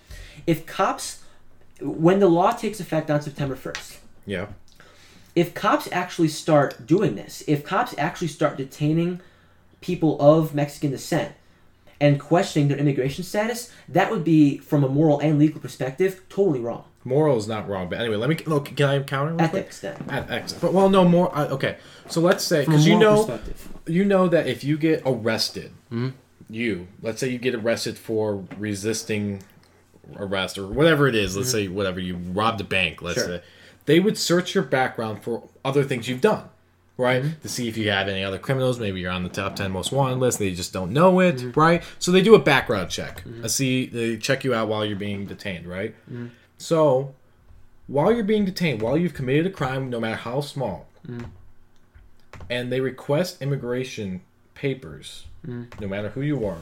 [0.46, 1.22] if cops,
[1.80, 4.46] when the law takes effect on September 1st, yeah,
[5.34, 9.20] if cops actually start doing this, if cops actually start detaining
[9.80, 11.32] people of Mexican descent
[12.00, 16.60] and questioning their immigration status, that would be, from a moral and legal perspective, totally
[16.60, 16.84] wrong.
[17.04, 17.88] moral is not wrong.
[17.88, 18.36] But anyway, let me.
[18.46, 19.34] Look, can I counter?
[19.34, 19.62] real quick?
[19.62, 19.96] Ethics, then.
[20.08, 20.52] At X.
[20.52, 21.34] But well, no more.
[21.36, 21.76] Uh, okay,
[22.08, 23.40] so let's say because you know
[23.86, 26.10] you know that if you get arrested, Mm-hmm.
[26.50, 29.42] you let's say you get arrested for resisting
[30.16, 31.36] arrest or whatever it is.
[31.36, 33.00] Let's say whatever you robbed a bank.
[33.02, 33.28] Let's Mm-hmm.
[33.28, 33.38] Sure.
[33.38, 33.44] say
[33.86, 36.44] they would search your background for other things you've done.
[36.98, 37.40] Right Mm-hmm.
[37.40, 39.92] to see if you have any other criminals, maybe you're on the top ten most
[39.92, 40.38] wanted list.
[40.38, 41.58] They just don't know it, Mm-hmm.
[41.58, 41.82] right?
[41.98, 43.24] So they do a background check.
[43.42, 45.94] I see they check you out while you're being detained, right?
[46.04, 46.26] Mm-hmm.
[46.58, 47.14] So
[47.86, 50.86] while you're being detained, while you've committed a crime, no matter how small,
[52.50, 54.20] and they request immigration
[54.54, 56.58] papers, no matter who you are,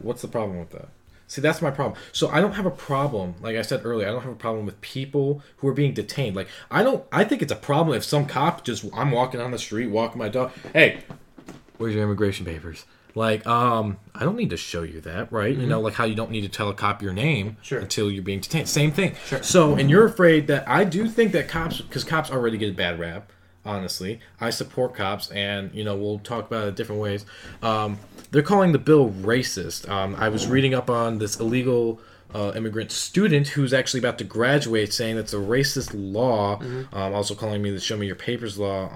[0.00, 0.88] what's the problem with that?
[1.30, 1.96] See, that's my problem.
[2.10, 4.66] So I don't have a problem, like I said earlier, I don't have a problem
[4.66, 6.34] with people who are being detained.
[6.34, 9.52] Like I don't, I think it's a problem if some cop just, I'm walking on
[9.52, 11.04] the street, walking my dog, hey,
[11.78, 12.84] where's your immigration papers?
[13.14, 15.56] Like, um, I don't need to show you that, right?
[15.56, 17.78] You know, like how you don't need to tell a cop your name Sure.
[17.78, 18.68] until you're being detained.
[18.68, 19.14] Same thing.
[19.26, 19.40] Sure.
[19.40, 22.74] So, and you're afraid that I do think that cops, because cops already get a
[22.74, 23.30] bad rap.
[23.64, 27.26] Honestly, I support cops, and you know we'll talk about it different ways.
[27.62, 27.98] Um,
[28.30, 29.88] they're calling the bill racist.
[29.88, 32.00] Um, I was reading up on this illegal
[32.34, 36.58] uh, immigrant student who's actually about to graduate, saying that's a racist law.
[36.92, 38.88] Um, also calling me the "Show Me Your Papers" law.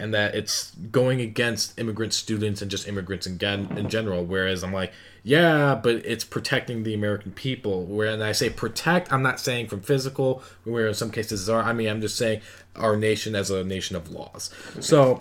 [0.00, 4.24] And that it's going against immigrant students and just immigrants in, gen- in general.
[4.24, 7.84] Whereas I'm like, yeah, but it's protecting the American people.
[7.84, 11.62] Where and I say protect, I'm not saying from physical, where in some cases are.
[11.62, 12.40] I mean, I'm just saying
[12.76, 14.50] our nation as a nation of laws.
[14.80, 15.20] So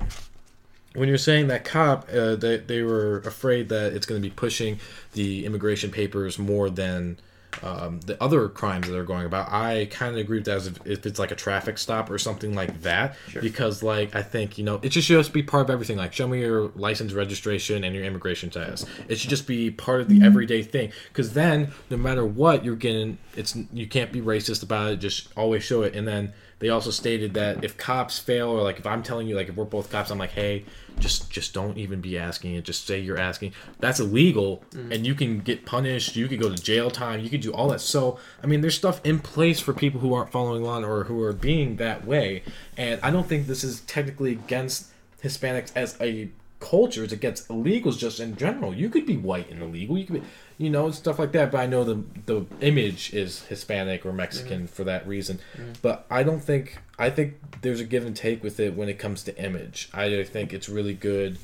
[0.96, 4.34] when you're saying that cop, uh, they, they were afraid that it's going to be
[4.34, 4.80] pushing
[5.14, 7.20] the immigration papers more than
[7.64, 9.52] um, the other crimes that are going about.
[9.52, 12.18] I kind of agree with that as if, if it's like a traffic stop or
[12.18, 13.16] something like that.
[13.42, 15.98] Because, like, I think, you know, it just should just be part of everything.
[15.98, 18.86] Like, show me your license registration and your immigration status.
[19.08, 20.92] It should just be part of the everyday thing.
[21.10, 24.98] Because then, no matter what, you're getting, it's you can't be racist about it.
[24.98, 25.96] Just always show it.
[25.96, 29.36] And then they also stated that if cops fail, or like if I'm telling you,
[29.36, 30.66] like if we're both cops, I'm like, hey,
[31.00, 32.66] just just don't even be asking it.
[32.66, 33.54] Just say you're asking.
[33.80, 34.94] That's illegal, mm.
[34.94, 36.16] and you can get punished.
[36.16, 37.22] You could go to jail time.
[37.22, 37.82] You could do all that.
[37.82, 41.22] So I mean, there's stuff in place for people who aren't following law or who
[41.24, 42.44] are being that way.
[42.78, 44.88] And I don't think this is technically against
[45.24, 47.04] Hispanics as a culture.
[47.04, 48.74] It's against illegals just in general.
[48.74, 49.98] You could be white and illegal.
[49.98, 50.28] You could be,
[50.60, 51.52] you know, stuff like that.
[51.52, 54.66] But I know the the image is Hispanic or Mexican mm-hmm.
[54.68, 55.40] for that reason.
[55.58, 55.72] Mm-hmm.
[55.82, 59.00] But I don't think I think there's a give and take with it when it
[59.00, 59.90] comes to image.
[59.94, 61.40] I think it's really good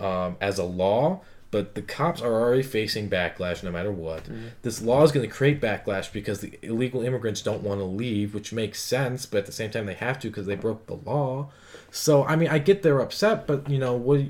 [0.00, 1.20] um, as a law.
[1.50, 4.24] But the cops are already facing backlash no matter what.
[4.24, 4.48] Mm-hmm.
[4.62, 8.34] This law is going to create backlash because the illegal immigrants don't want to leave,
[8.34, 9.26] which makes sense.
[9.26, 11.50] But at the same time, they have to because they broke the law.
[11.90, 14.20] So I mean, I get they're upset, but you know what?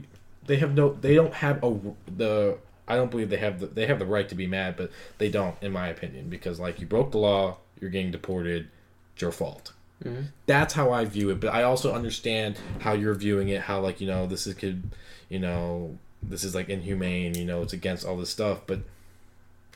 [0.46, 0.94] They have no.
[0.94, 1.78] They don't have a
[2.16, 2.58] the.
[2.88, 3.66] I don't believe they have the.
[3.66, 6.80] They have the right to be mad, but they don't, in my opinion, because like
[6.80, 8.68] you broke the law, you're getting deported.
[9.14, 9.72] It's your fault.
[10.04, 10.26] Mm-hmm.
[10.46, 11.40] That's how I view it.
[11.40, 13.62] But I also understand how you're viewing it.
[13.62, 14.90] How like you know this is could,
[15.28, 17.34] you know, this is like inhumane.
[17.34, 18.80] You know, it's against all this stuff, but.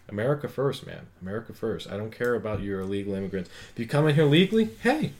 [0.08, 1.06] America first, man.
[1.22, 1.88] America first.
[1.88, 3.48] I don't care about your illegal immigrants.
[3.72, 5.12] If you come in here legally, hey,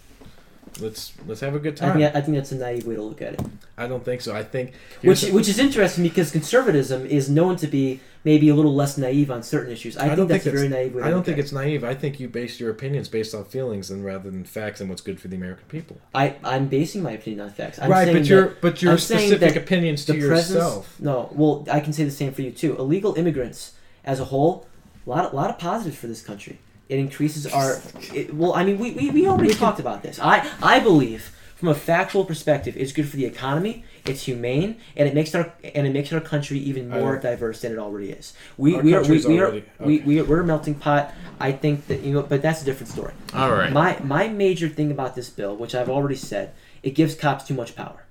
[0.81, 1.99] let's let's have a good I time.
[1.99, 3.41] think I think that's a naive way to look at it.
[3.77, 4.35] I don't think so.
[4.35, 8.55] I think Which here's- which is interesting because conservatism is known to be maybe a
[8.55, 9.97] little less naive on certain issues.
[9.97, 11.01] I, I think don't that's think a very naive way.
[11.03, 11.83] To I don't think it's naive.
[11.85, 15.01] I think you base your opinions based on feelings and rather than facts and what's
[15.03, 15.99] good for the American people.
[16.15, 17.79] I I'm basing my opinion on facts.
[17.79, 20.51] I'm right, but your but your I'm specific opinions to presence.
[20.51, 20.97] yourself.
[21.01, 22.77] No, well, I can say the same for you too.
[22.77, 23.73] Illegal immigrants
[24.05, 24.67] as a whole,
[25.07, 26.59] a lot, a lot of positives for this country.
[26.91, 27.81] It increases our.
[28.13, 30.19] It, well, I mean, we, we, we already talked about this.
[30.21, 31.23] I I believe
[31.55, 33.85] from a factual perspective, it's good for the economy.
[34.05, 37.61] It's humane, and it makes our and it makes our country even more I- diverse
[37.61, 38.33] than it already is.
[38.57, 40.05] We Our we are we, country's we are already- we, okay.
[40.05, 41.15] we we're a melting pot.
[41.39, 43.13] I think that you know, but that's a different story.
[43.35, 43.73] All right.
[43.73, 47.55] My my major thing about this bill, which I've already said, it gives cops too
[47.55, 48.05] much power.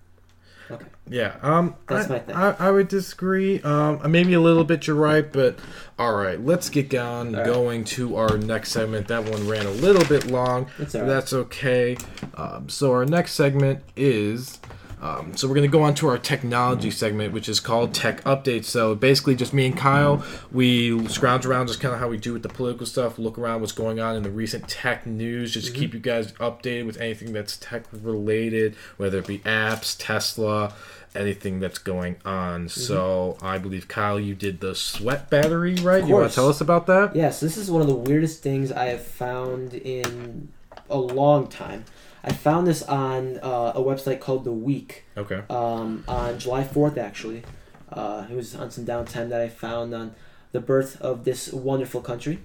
[0.72, 0.86] Okay.
[1.10, 2.36] Yeah, um, That's I, my thing.
[2.36, 3.62] I, I would disagree.
[3.64, 4.86] Um, maybe a little bit.
[4.86, 5.58] You're right, but
[5.98, 6.40] all right.
[6.40, 7.46] Let's get on right.
[7.46, 9.08] going to our next segment.
[9.08, 10.70] That one ran a little bit long.
[10.78, 11.08] But all right.
[11.08, 11.98] That's okay.
[12.36, 14.60] Um, so our next segment is.
[15.02, 18.66] Um, so we're gonna go on to our technology segment, which is called Tech Updates.
[18.66, 22.34] So basically, just me and Kyle, we scrounge around, just kind of how we do
[22.34, 25.74] with the political stuff, look around what's going on in the recent tech news, just
[25.74, 30.74] keep you guys updated with anything that's tech related, whether it be apps, Tesla,
[31.16, 32.68] anything that's going on.
[32.70, 36.06] So I believe Kyle, you did the sweat battery, right?
[36.06, 37.16] You want to tell us about that?
[37.16, 40.50] Yes, this is one of the weirdest things I have found in
[40.90, 41.86] a long time.
[42.24, 45.42] I found this on uh, a website called The Week Okay.
[45.50, 47.44] um, on July 4th, actually.
[47.92, 50.14] Uh, it was on some downtime that I found on
[50.52, 52.40] the birth of this wonderful country.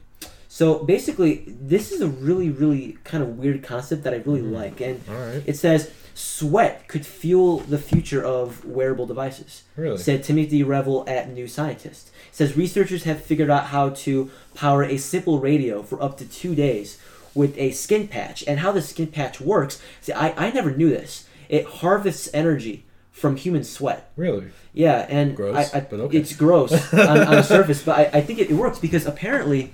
[0.49, 4.81] So basically, this is a really, really kind of weird concept that I really like.
[4.81, 5.43] And right.
[5.45, 9.99] it says sweat could fuel the future of wearable devices Really?
[9.99, 12.09] said Timothy Revell at New Scientist.
[12.29, 16.25] It says researchers have figured out how to power a simple radio for up to
[16.25, 16.99] two days
[17.35, 18.45] with a skin patch.
[18.47, 21.29] And how the skin patch works, see, I, I never knew this.
[21.49, 24.11] It harvests energy from human sweat.
[24.17, 24.51] Really?
[24.73, 26.19] Yeah, and Gross, I, I, but okay.
[26.19, 29.73] it's gross on, on the surface, but I, I think it, it works because apparently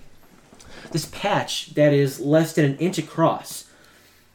[0.92, 3.70] this patch that is less than an inch across,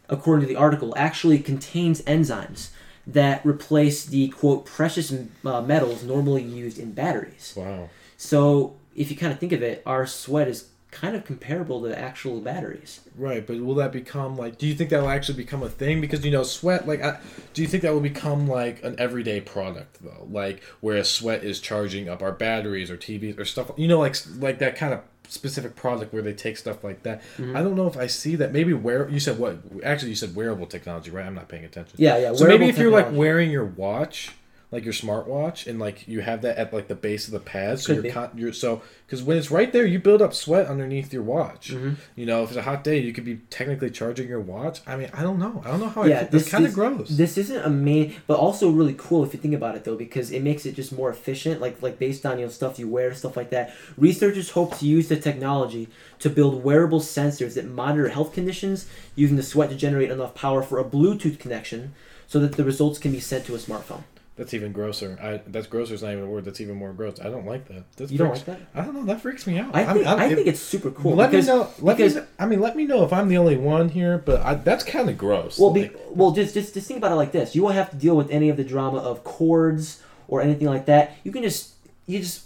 [0.10, 2.70] according to the article, actually contains enzymes
[3.06, 5.14] that replace the quote precious
[5.46, 7.54] uh, metals normally used in batteries.
[7.56, 7.90] Wow.
[8.18, 11.98] So if you kind of think of it, our sweat is kind of comparable to
[11.98, 13.02] actual batteries.
[13.18, 14.58] Right, but will that become like?
[14.58, 16.00] Do you think that will actually become a thing?
[16.00, 16.88] Because you know, sweat.
[16.88, 17.20] Like, I,
[17.54, 20.26] do you think that will become like an everyday product though?
[20.30, 23.72] Like, where sweat is charging up our batteries or TVs or stuff.
[23.76, 27.22] You know, like like that kind of specific product where they take stuff like that.
[27.38, 27.58] Mm-hmm.
[27.58, 28.54] I don't know if I see that.
[28.54, 29.10] Maybe wear.
[29.10, 29.58] You said what?
[29.84, 31.26] Actually, you said wearable technology, right?
[31.26, 31.96] I'm not paying attention.
[32.00, 32.34] Yeah, yeah.
[32.34, 34.32] So maybe if you're like wearing your watch,
[34.76, 37.80] like your smartwatch, and like you have that at like the base of the pad,
[37.80, 40.68] so Could you're, con- you're so because when it's right there, you build up sweat
[40.68, 41.72] underneath your watch.
[41.72, 41.94] Mm-hmm.
[42.16, 44.82] You know, if it's a hot day, you could be technically charging your watch.
[44.86, 45.62] I mean, I don't know.
[45.64, 46.04] I don't know how.
[46.04, 47.08] yeah, I, this kind of gross.
[47.08, 50.30] This isn't a main, but also really cool if you think about it though, because
[50.32, 51.62] it makes it just more efficient.
[51.62, 53.74] Like like based on you know stuff you wear, stuff like that.
[53.98, 55.88] Researchers hope to use the technology
[56.20, 60.62] to build wearable sensors that monitor health conditions using the sweat to generate enough power
[60.62, 61.94] for a Bluetooth connection,
[62.28, 64.04] so that the results can be sent to a smartphone.
[64.38, 65.18] That's even grosser.
[65.22, 66.44] I that's grosser is not even a word.
[66.44, 67.22] That's even more gross.
[67.22, 67.84] I don't like that.
[67.96, 68.60] That's You don't like that?
[68.74, 69.06] I don't know.
[69.06, 69.74] That freaks me out.
[69.74, 71.16] I think I, if- think it's super cool.
[71.16, 71.70] let because, me know.
[71.80, 72.22] Let because me.
[72.38, 74.18] I mean, let me know if I'm the only one here.
[74.18, 75.58] But I, that's kind of gross.
[75.58, 77.96] Well, be, well, just, just just think about it like this: you won't have to
[77.96, 81.16] deal with any of the drama of cords or anything like that.
[81.24, 81.74] You can just
[82.06, 82.44] you just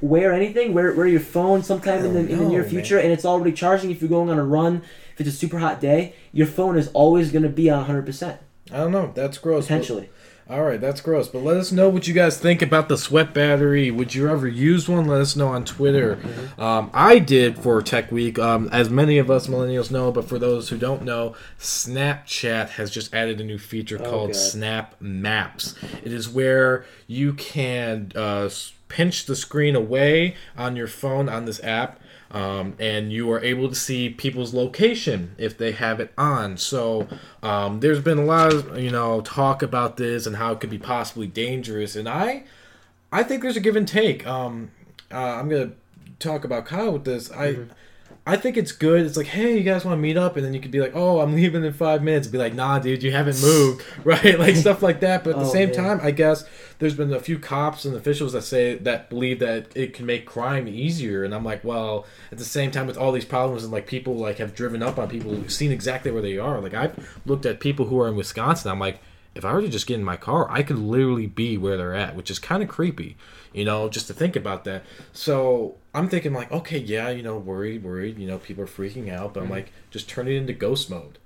[0.00, 0.72] wear anything?
[0.72, 3.52] Wear wear your phone sometime in the, in the near know, future, and it's already
[3.52, 3.90] charging.
[3.90, 6.88] If you're going on a run, if it's a super hot day, your phone is
[6.94, 8.40] always going to be on 100 percent
[8.72, 9.12] I don't know.
[9.14, 9.64] That's gross.
[9.64, 10.10] but- potentially.
[10.50, 11.28] All right, that's gross.
[11.28, 13.92] But let us know what you guys think about the sweat battery.
[13.92, 15.06] Would you ever use one?
[15.06, 16.18] Let us know on Twitter.
[16.58, 20.10] Um, I did for Tech Week, um, as many of us millennials know.
[20.10, 24.36] But for those who don't know, Snapchat has just added a new feature called God.
[24.36, 25.76] Snap Maps.
[26.02, 28.48] It is where you can uh,
[28.90, 31.98] pinch the screen away on your phone on this app.
[32.32, 36.58] Um, and you are able to see people's location if they have it on.
[36.58, 37.08] So
[37.42, 40.70] um, there's been a lot of you know talk about this and how it could
[40.70, 42.44] be possibly dangerous, and I
[43.10, 44.24] I think there's a give and take.
[44.28, 44.70] Um,
[45.10, 45.72] uh, I'm gonna
[46.20, 47.32] talk about Kyle with this.
[47.32, 47.56] I
[48.30, 49.04] I think it's good.
[49.04, 50.92] It's like, hey, you guys want to meet up, and then you could be like,
[50.94, 52.28] oh, I'm leaving in five minutes.
[52.28, 54.38] Be like, nah, dude, you haven't moved, right?
[54.38, 55.24] Like stuff like that.
[55.24, 55.76] But at the Oh, same man.
[55.76, 56.44] time, I guess
[56.78, 60.26] there's been a few cops and officials that say that believe that it can make
[60.26, 63.72] crime easier, and I'm like, well, at the same time, with all these problems and
[63.72, 66.60] like people like have driven up on people, seen exactly where they are.
[66.60, 68.70] Like I've looked at people who are in Wisconsin.
[68.70, 69.00] I'm like,
[69.34, 71.94] if I were to just get in my car, I could literally be where they're
[71.94, 73.16] at, which is kind of creepy,
[73.52, 74.82] you know, just to think about that.
[75.12, 79.12] So I'm thinking like, okay, yeah, you know, worried, worried, you know, people are freaking
[79.12, 79.54] out, but I'm mm-hmm.
[79.54, 81.18] like, just turn it into ghost mode,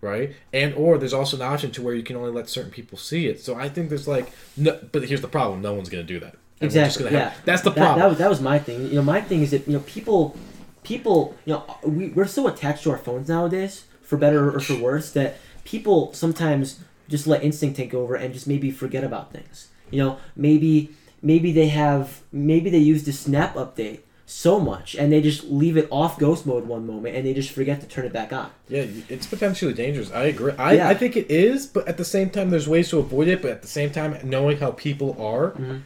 [0.00, 0.34] right?
[0.52, 3.26] And or there's also an option to where you can only let certain people see
[3.26, 3.40] it.
[3.40, 6.36] So I think there's like, no, but here's the problem: no one's gonna do that.
[6.60, 7.12] Just Exactly.
[7.12, 7.30] Yeah.
[7.30, 7.98] have- that's the That, problem.
[7.98, 8.86] that, was, that was my thing.
[8.86, 10.36] You know, my thing is that you know people,
[10.84, 14.76] people, you know, we we're so attached to our phones nowadays, for better or for
[14.76, 19.68] worse, that people sometimes just let instinct take over and just maybe forget about things.
[19.90, 20.90] You know, maybe
[21.20, 25.76] maybe they have maybe they use the snap update so much and they just leave
[25.76, 28.50] it off ghost mode one moment and they just forget to turn it back on.
[28.68, 30.10] Yeah, it's potentially dangerous.
[30.10, 30.52] I agree.
[30.58, 30.88] I, Yeah.
[30.88, 33.42] I think it is, but at the same time, there's ways to avoid it.
[33.42, 35.78] But at the same time, knowing how people are, Mm-hmm.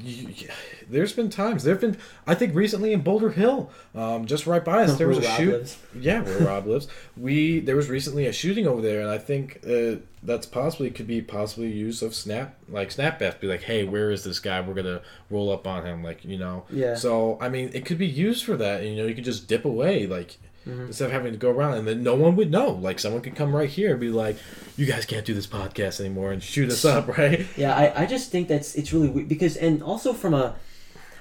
[0.00, 0.48] You,
[0.88, 1.64] there's been times.
[1.64, 1.96] There've been.
[2.26, 5.76] I think recently in Boulder Hill, um, just right by us, there was a shoot.
[5.98, 6.88] Yeah, where Rob lives.
[7.16, 11.06] We there was recently a shooting over there, and I think uh, that's possibly could
[11.06, 13.40] be possibly use of snap like snapbacks.
[13.40, 14.60] Be like, hey, where is this guy?
[14.60, 16.64] We're gonna roll up on him, like you know.
[16.70, 16.94] Yeah.
[16.94, 18.82] So I mean, it could be used for that.
[18.82, 20.36] And, you know, you could just dip away, like
[20.68, 20.86] Mm-hmm.
[20.86, 22.72] instead of having to go around, and then no one would know.
[22.72, 24.36] Like someone could come right here and be like,
[24.76, 27.46] "You guys can't do this podcast anymore," and shoot us up, right?
[27.56, 30.54] Yeah, I, I just think that's it's really weird because and also from a,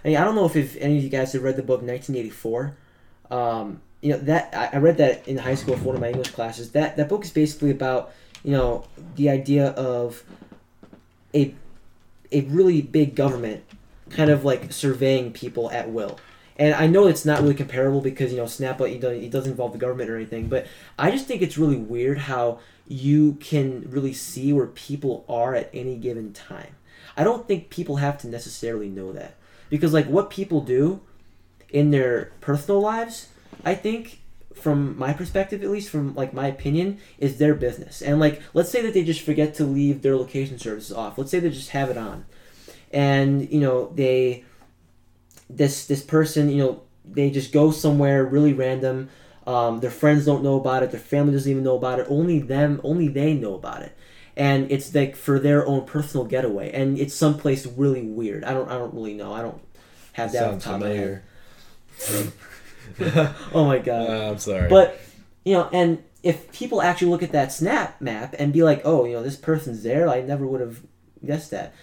[0.03, 1.81] I, mean, I don't know if, if any of you guys have read the book
[1.81, 2.75] 1984.
[3.31, 6.09] Um, you know that I, I read that in high school for one of my
[6.09, 6.71] English classes.
[6.71, 8.11] That that book is basically about
[8.43, 8.85] you know
[9.15, 10.23] the idea of
[11.33, 11.55] a
[12.33, 13.63] a really big government
[14.09, 16.19] kind of like surveying people at will.
[16.57, 19.73] And I know it's not really comparable because you know Snap it it doesn't involve
[19.73, 24.13] the government or anything, but I just think it's really weird how you can really
[24.13, 26.75] see where people are at any given time.
[27.15, 29.35] I don't think people have to necessarily know that
[29.69, 31.01] because like what people do
[31.69, 33.29] in their personal lives,
[33.65, 34.21] I think
[34.53, 38.01] from my perspective at least from like my opinion is their business.
[38.01, 41.17] And like let's say that they just forget to leave their location services off.
[41.17, 42.25] Let's say they just have it on.
[42.91, 44.45] And you know, they
[45.49, 49.09] this this person, you know, they just go somewhere really random.
[49.45, 50.91] Um, their friends don't know about it.
[50.91, 52.07] Their family doesn't even know about it.
[52.09, 53.95] Only them, only they know about it,
[54.35, 56.71] and it's like for their own personal getaway.
[56.71, 58.43] And it's someplace really weird.
[58.43, 59.31] I don't, I don't really know.
[59.33, 59.61] I don't
[60.13, 61.23] have that Sounds the top of my head.
[61.97, 62.41] familiar.
[63.53, 64.09] Oh my god!
[64.09, 64.69] Uh, I'm sorry.
[64.69, 64.99] But
[65.45, 69.05] you know, and if people actually look at that snap map and be like, "Oh,
[69.05, 70.81] you know, this person's there," I never would have
[71.25, 71.73] guessed that.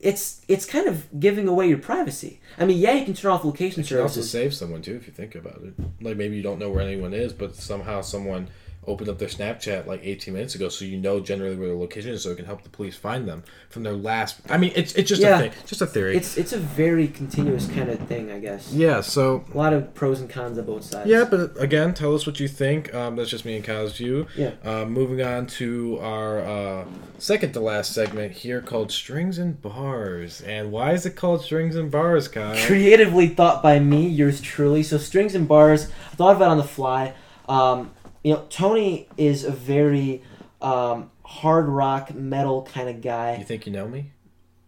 [0.00, 2.40] It's it's kind of giving away your privacy.
[2.56, 5.06] I mean, yeah, you can turn off location it can also save someone too if
[5.06, 5.74] you think about it.
[6.00, 8.48] Like maybe you don't know where anyone is, but somehow someone
[8.88, 12.10] opened up their Snapchat like 18 minutes ago, so you know generally where their location
[12.10, 14.40] is, so it can help the police find them from their last.
[14.48, 15.36] I mean, it's it's just Yeah.
[15.38, 16.16] a thing, just a theory.
[16.16, 18.72] It's it's a very continuous kind of thing, I guess.
[18.72, 19.00] yeah.
[19.02, 21.08] So A lot of pros and cons on both sides.
[21.08, 22.92] Yeah, but again, tell us what you think.
[22.94, 24.26] Um, that's just me and Kyle's view.
[24.36, 24.52] Yeah.
[24.64, 26.84] Uh, moving on to our uh,
[27.18, 30.40] second to last segment here called Strings and Bars.
[30.42, 32.56] And why is it called Strings and Bars, Kyle?
[32.66, 34.82] creatively thought by me, yours truly.
[34.82, 37.12] So strings and bars, I thought of it on the fly.
[37.48, 37.90] Um,
[38.24, 40.22] you know, Tony is a very
[40.60, 43.36] um, hard rock metal kind of guy.
[43.36, 44.12] You think you know me?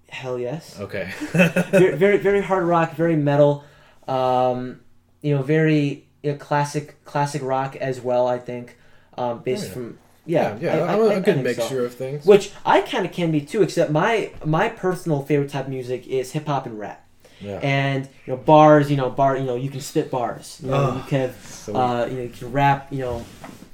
[0.09, 0.78] Hell yes.
[0.80, 1.11] Okay.
[1.32, 3.64] very, very, very hard rock, very metal.
[4.09, 4.80] Um,
[5.22, 8.26] you know, very you know, classic, classic rock as well.
[8.26, 8.76] I think,
[9.16, 9.72] um, based Oh, yeah.
[9.72, 10.82] from yeah, yeah, yeah.
[10.84, 11.42] I- I'm a good think so.
[11.62, 12.26] mixture of things.
[12.26, 16.07] Which I kind of can be too, except my my personal favorite type of music
[16.07, 17.05] is hip hop and rap.
[17.41, 17.59] Yeah.
[17.62, 20.61] And you know bars, you know bar, you know you can spit bars.
[20.62, 22.88] You know Oh, you can so- uh, you know you can rap.
[22.93, 23.24] You know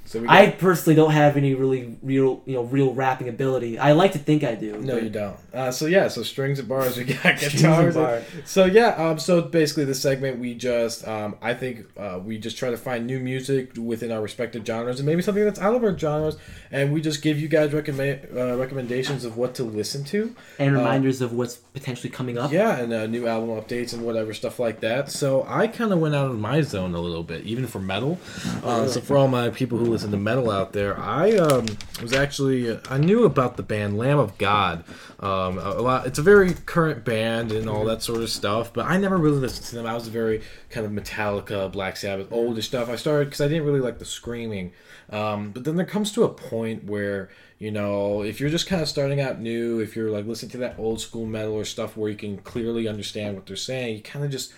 [0.07, 3.77] So got, I personally don't have any really real, you know, real rapping ability.
[3.77, 4.77] I like to think I do.
[4.77, 5.35] no, you don't.
[5.53, 6.95] Uh, so yeah, so strings and bars.
[6.97, 7.95] We got and guitars.
[7.95, 8.23] bars.
[8.45, 12.57] So yeah, um, so basically this segment we just, um, I think uh, we just
[12.57, 15.83] try to find new music within our respective genres and maybe something that's out of
[15.83, 16.37] our genres,
[16.71, 20.33] and we just give you guys recommend uh, recommendations of what to listen to.
[20.57, 22.51] and Uh, reminders of what's potentially coming up.
[22.53, 25.11] Yeah, and uh, new album updates and whatever stuff like that.
[25.11, 28.17] So I kind of went out of my zone a little bit, even for metal.
[28.63, 31.65] Uh, so for all my people who listen to metal out there, I um,
[32.03, 34.83] was actually uh, I knew about the band Lamb of God.
[35.19, 36.05] Um, a lot.
[36.05, 39.39] It's a very current band and all that sort of stuff, but I never really
[39.39, 39.87] listened to them.
[39.87, 42.89] I was very kind of Metallica, Black Sabbath, older stuff.
[42.89, 44.71] I started because I didn't really like the screaming.
[45.09, 48.83] Um, but then there comes to a point where you know if you're just kind
[48.83, 51.97] of starting out new, if you're like listening to that old school metal or stuff
[51.97, 54.53] where you can clearly understand what they're saying, you kind of just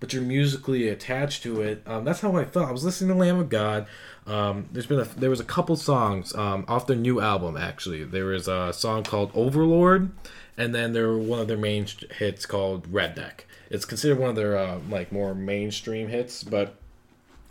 [0.00, 1.82] but you're musically attached to it.
[1.86, 2.68] Um, that's how I felt.
[2.68, 3.86] I was listening to Lamb of God.
[4.26, 8.04] Um, there's been a there was a couple songs um, off their new album actually.
[8.04, 10.10] There was a song called Overlord,
[10.56, 11.86] and then there were one of their main
[12.18, 13.40] hits called Redneck.
[13.70, 16.74] It's considered one of their uh, like more mainstream hits, but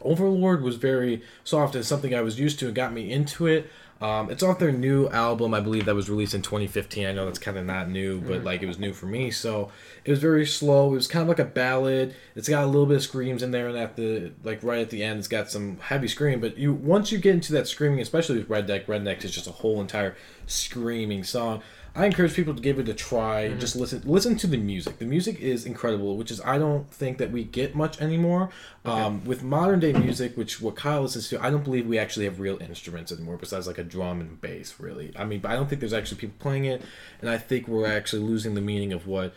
[0.01, 3.69] Overlord was very soft and something I was used to and got me into it.
[4.01, 7.05] Um, it's off their new album, I believe that was released in 2015.
[7.05, 9.29] I know that's kind of not new, but like it was new for me.
[9.29, 9.71] So
[10.05, 10.93] it was very slow.
[10.93, 12.15] It was kind of like a ballad.
[12.33, 14.89] It's got a little bit of screams in there, and at the like right at
[14.89, 16.39] the end, it's got some heavy scream.
[16.39, 19.51] But you once you get into that screaming, especially with Redneck, Redneck is just a
[19.51, 21.61] whole entire screaming song.
[21.99, 23.49] I encourage people to give it a try.
[23.55, 24.99] Just listen, listen to the music.
[24.99, 28.51] The music is incredible, which is I don't think that we get much anymore.
[28.85, 32.23] Um, with modern day music, which what Kyle listens to, I don't believe we actually
[32.23, 34.79] have real instruments anymore, besides like a drum and bass.
[34.79, 36.81] Really, I mean, but I don't think there's actually people playing it,
[37.19, 39.33] and I think we're actually losing the meaning of what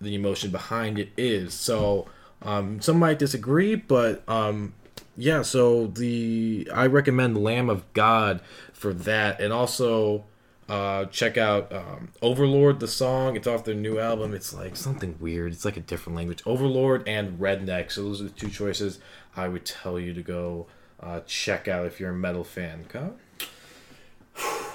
[0.00, 1.52] the emotion behind it is.
[1.52, 2.06] So
[2.42, 4.74] um, some might disagree, but um,
[5.16, 5.42] yeah.
[5.42, 8.40] So the I recommend Lamb of God
[8.72, 10.26] for that, and also
[10.68, 13.36] uh, check out um, Overlord, the song.
[13.36, 14.34] It's off their new album.
[14.34, 15.52] It's like something weird.
[15.52, 16.42] It's like a different language.
[16.46, 17.92] Overlord and Redneck.
[17.92, 18.98] So those are the two choices
[19.36, 20.66] I would tell you to go
[21.00, 22.86] uh, check out if you're a metal fan.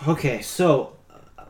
[0.08, 0.96] Okay, so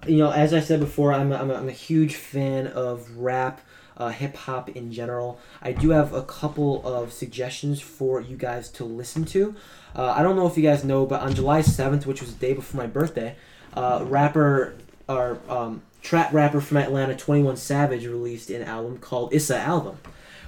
[0.07, 3.17] you know, as I said before, I'm a, I'm a, I'm a huge fan of
[3.17, 3.61] rap,
[3.97, 5.39] uh, hip hop in general.
[5.61, 9.55] I do have a couple of suggestions for you guys to listen to.
[9.95, 12.39] Uh, I don't know if you guys know, but on July 7th, which was the
[12.39, 13.35] day before my birthday,
[13.74, 14.76] uh, rapper
[15.07, 19.97] or um, trap rapper from Atlanta, 21 Savage, released an album called Issa Album.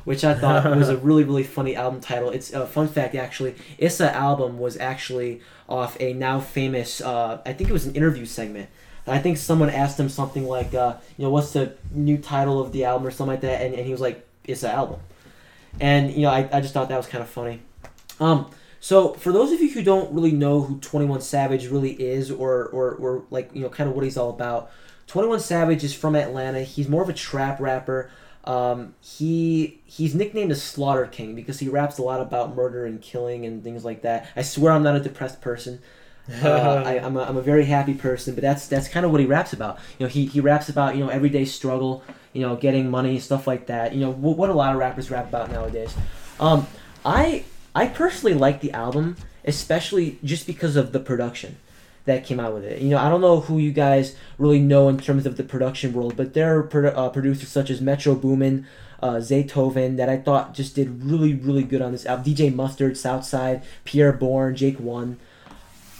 [0.04, 2.32] Which I thought was a really, really funny album title.
[2.32, 3.54] It's a fun fact, actually.
[3.78, 8.26] Issa album was actually off a now famous, uh, I think it was an interview
[8.26, 8.70] segment.
[9.06, 12.72] I think someone asked him something like, uh, you know, what's the new title of
[12.72, 15.00] the album or something like that, and, and he was like, Issa album.
[15.80, 17.62] And, you know, I, I just thought that was kind of funny.
[18.20, 18.50] Um,
[18.82, 22.66] so for those of you who don't really know who 21 Savage really is or,
[22.70, 24.72] or, or like, you know, kind of what he's all about,
[25.06, 26.62] 21 Savage is from Atlanta.
[26.62, 28.10] He's more of a trap rapper.
[28.44, 33.00] Um, he he's nicknamed as Slaughter King because he raps a lot about murder and
[33.00, 34.28] killing and things like that.
[34.36, 35.80] I swear I'm not a depressed person.
[36.44, 36.50] Uh,
[36.86, 39.28] I, I'm, a, I'm a very happy person, but that's that's kind of what he
[39.28, 39.78] raps about.
[40.00, 42.04] You know, he, he raps about you know everyday struggle,
[42.34, 43.94] you know, getting money, stuff like that.
[43.94, 45.94] You know, what, what a lot of rappers rap about nowadays.
[46.40, 46.66] Um,
[47.06, 47.44] I
[47.74, 49.16] I personally like the album,
[49.46, 51.58] especially just because of the production
[52.06, 52.82] that came out with it.
[52.82, 55.94] You know, I don't know who you guys really know in terms of the production
[55.94, 58.66] world, but there are uh, producers such as Metro Boomin,
[59.02, 62.26] uh, Zaytoven that I thought just did really, really good on this album.
[62.26, 65.20] DJ Mustard, Southside, Pierre Bourne, Jake One.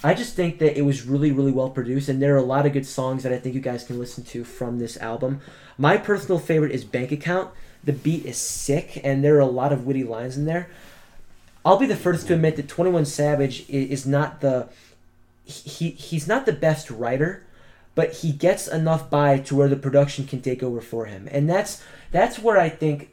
[0.04, 2.66] I just think that it was really, really well produced, and there are a lot
[2.66, 5.42] of good songs that I think you guys can listen to from this album.
[5.78, 7.52] My personal favorite is Bank Account.
[7.84, 10.70] The beat is sick, and there are a lot of witty lines in there.
[11.64, 14.70] I'll be the first to admit that Twenty One Savage is not the
[15.46, 17.46] he he's not the best writer,
[17.96, 21.50] but he gets enough by to where the production can take over for him, and
[21.50, 23.10] that's that's where I think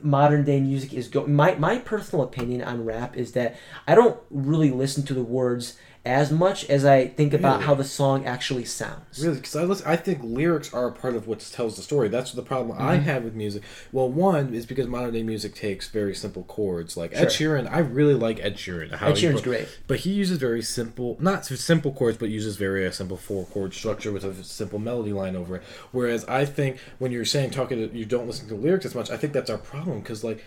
[0.00, 1.34] modern day music is going.
[1.34, 5.76] My my personal opinion on rap is that I don't really listen to the words
[6.04, 7.66] as much as I think about Really?
[7.66, 9.22] how the song actually sounds.
[9.22, 12.08] Really, because I listen, I think lyrics are a part of what tells the story.
[12.08, 13.04] That's the problem I Mm-hmm.
[13.04, 13.62] have with music.
[13.92, 16.96] Well, one is because modern day music takes very simple chords.
[16.96, 18.92] Like Ed Sheeran, I really like Ed Sheeran.
[18.94, 19.68] How Ed Sheeran's pro- great.
[19.86, 23.72] but he uses very simple, not simple chords, but uses very a simple four chord
[23.72, 25.62] structure with a simple melody line over it.
[25.92, 29.08] Whereas I think when you're saying talking, to, you don't listen to lyrics as much.
[29.08, 30.44] I think that's our problem because like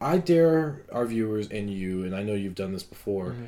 [0.00, 3.30] I dare our viewers and you, and I know you've done this before.
[3.30, 3.44] Mm-hmm.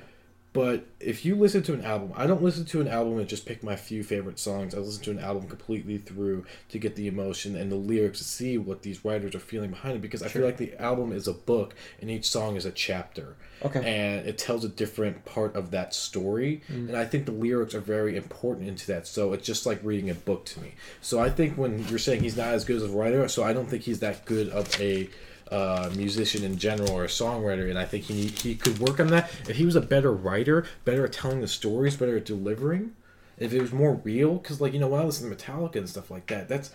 [0.55, 3.45] But if you listen to an album, I don't listen to an album and just
[3.45, 4.73] pick my few favorite songs.
[4.73, 8.25] I listen to an album completely through to get the emotion and the lyrics to
[8.25, 11.27] see what these writers are feeling behind it because I feel like the album is
[11.27, 13.35] a book and each song is a chapter.
[13.65, 13.81] Okay.
[13.81, 16.63] And it tells a different part of that story.
[16.71, 16.91] Mm.
[16.91, 19.09] And I think the lyrics are very important into that.
[19.09, 20.75] So it's just like reading a book to me.
[21.01, 23.53] So I think when you're saying he's not as good as a writer, so I
[23.55, 25.11] don't think he's that good of a
[25.55, 29.07] uh, musician in general or a songwriter, and I think he he could work on
[29.09, 29.31] that.
[29.49, 32.95] If he was a better writer, better at telling the stories, better at delivering,
[33.39, 35.89] if it was more real, because like you know when I listen to Metallica and
[35.89, 36.73] stuff like that, that's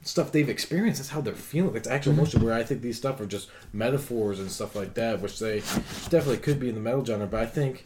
[0.00, 1.00] stuff they've experienced.
[1.00, 1.76] That's how they're feeling.
[1.76, 2.42] It's actual emotion.
[2.42, 5.60] Where I think these stuff are just metaphors and stuff like that, which they
[6.08, 7.26] definitely could be in the metal genre.
[7.26, 7.84] But I think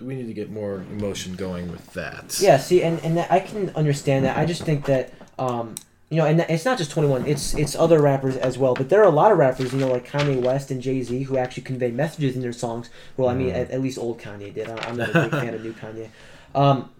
[0.00, 2.38] we need to get more emotion going with that.
[2.40, 4.36] Yeah, see, and, and I can understand that.
[4.36, 5.74] I just think that, um,
[6.10, 8.74] you know, and it's not just 21, it's it's other rappers as well.
[8.74, 11.22] But there are a lot of rappers, you know, like Kanye West and Jay Z,
[11.24, 12.88] who actually convey messages in their songs.
[13.16, 14.68] Well, I mean, at, at least old Kanye did.
[14.70, 16.08] I- I'm not a big fan of new Kanye.
[16.54, 16.90] Um,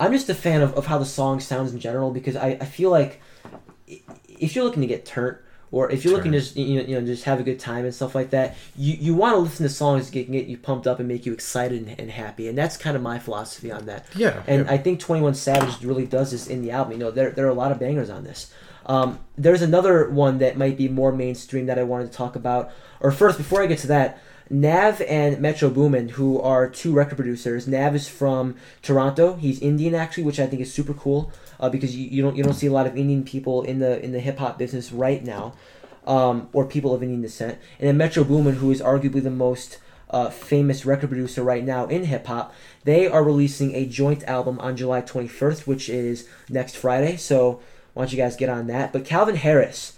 [0.00, 2.64] I'm just a fan of, of how the song sounds in general because I, I
[2.64, 3.20] feel like
[3.86, 5.36] if you're looking to get turned
[5.72, 7.84] or if you're looking to just, you know, you know just have a good time
[7.84, 10.58] and stuff like that, you, you want to listen to songs that can get you
[10.58, 13.72] pumped up and make you excited and, and happy, and that's kind of my philosophy
[13.72, 14.06] on that.
[14.14, 14.42] Yeah.
[14.46, 14.72] And yeah.
[14.72, 16.92] I think Twenty One Savage really does this in the album.
[16.92, 18.52] You know, there there are a lot of bangers on this.
[18.86, 22.70] Um, there's another one that might be more mainstream that I wanted to talk about.
[23.00, 24.20] Or first, before I get to that,
[24.50, 27.66] Nav and Metro Boomin, who are two record producers.
[27.66, 29.34] Nav is from Toronto.
[29.36, 32.42] He's Indian actually, which I think is super cool uh, because you, you don't you
[32.42, 35.24] don't see a lot of Indian people in the in the hip hop business right
[35.24, 35.54] now,
[36.06, 37.58] um, or people of Indian descent.
[37.78, 39.78] And then Metro Boomin, who is arguably the most
[40.10, 42.52] uh, famous record producer right now in hip hop.
[42.84, 47.16] They are releasing a joint album on July 21st, which is next Friday.
[47.16, 47.60] So
[47.94, 48.92] why don't you guys get on that?
[48.92, 49.94] But Calvin Harris,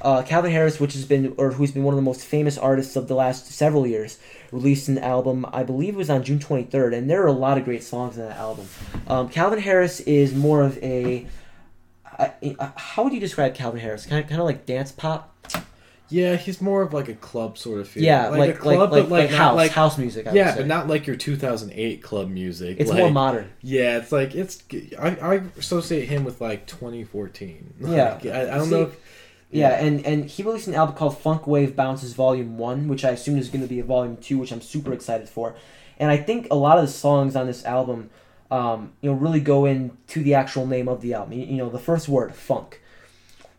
[0.00, 2.96] uh, Calvin Harris, which has been or who's been one of the most famous artists
[2.96, 4.18] of the last several years,
[4.50, 5.46] released an album.
[5.52, 8.18] I believe it was on June 23rd, and there are a lot of great songs
[8.18, 8.68] on that album.
[9.06, 11.26] Um, Calvin Harris is more of a.
[12.76, 14.06] how would you describe Calvin Harris?
[14.06, 15.28] Kind of, kind of like dance pop.
[16.12, 18.02] Yeah, he's more of like a club sort of feel.
[18.02, 20.26] Yeah, like a club, like, but like, like house like house music.
[20.26, 22.76] I would yeah, but not like your 2008 club music.
[22.78, 23.50] It's like, more modern.
[23.62, 24.62] Yeah, it's like it's.
[24.98, 27.74] I, I associate him with like 2014.
[27.80, 28.14] Yeah.
[28.14, 28.82] Like, I, I don't See, know.
[28.82, 28.96] If,
[29.50, 33.10] Yeah, and and he released an album called Funk Wave Bounces Volume One, which I
[33.10, 35.54] assume is going to be a Volume Two, which I'm super excited for.
[35.98, 38.10] And I think a lot of the songs on this album,
[38.50, 41.32] um, you know, really go into the actual name of the album.
[41.32, 42.81] You, you know, the first word, funk.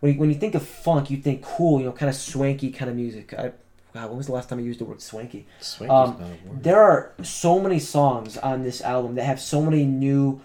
[0.04, 2.72] When you, when you think of funk, you think cool, you know, kind of swanky
[2.72, 3.34] kind of music.
[3.34, 3.54] I,
[3.94, 5.48] God, when was the last time I used the word swanky?
[5.62, 6.62] Swanky's Um, not a word.
[6.62, 10.42] There are so many songs on this album that have so many new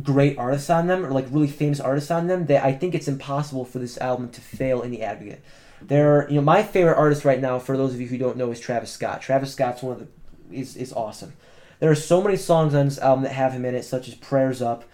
[0.00, 3.08] great artists on them or like really famous artists on them that I think it's
[3.08, 5.42] impossible for this album to fail in the aggregate.
[5.82, 8.52] There, you know, my favorite artist right now, for those of you who don't know,
[8.52, 9.22] is Travis Scott.
[9.22, 11.32] Travis Scott's one of the is is awesome.
[11.80, 14.14] There are so many songs on this album that have him in it, such as
[14.14, 14.84] "Prayers Up."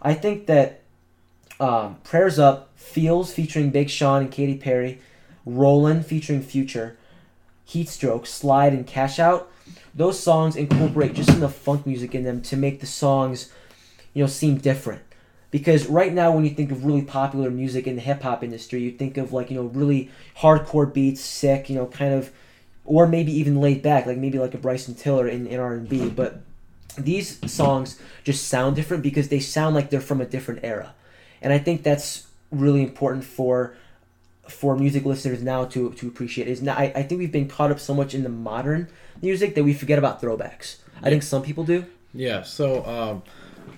[0.00, 0.80] I think that
[1.60, 5.00] um, "Prayers Up," "Feels" featuring Big Sean and Katy Perry,
[5.46, 6.96] Rollin featuring Future,
[7.68, 9.50] "Heatstroke," "Slide," and "Cash Out."
[9.94, 13.50] Those songs incorporate just enough funk music in them to make the songs,
[14.12, 15.02] you know, seem different.
[15.50, 18.82] Because right now, when you think of really popular music in the hip hop industry,
[18.82, 22.30] you think of like you know really hardcore beats, sick, you know, kind of,
[22.84, 25.88] or maybe even laid back, like maybe like a Bryson Tiller in, in R and
[25.88, 26.10] B.
[26.10, 26.40] But
[26.98, 30.94] these songs just sound different because they sound like they're from a different era,
[31.42, 33.74] and I think that's really important for
[34.48, 36.48] for music listeners now to to appreciate.
[36.48, 38.88] Is now I, I think we've been caught up so much in the modern
[39.22, 40.76] music that we forget about throwbacks.
[41.02, 41.84] I think some people do.
[42.14, 42.42] Yeah.
[42.42, 43.22] So, um,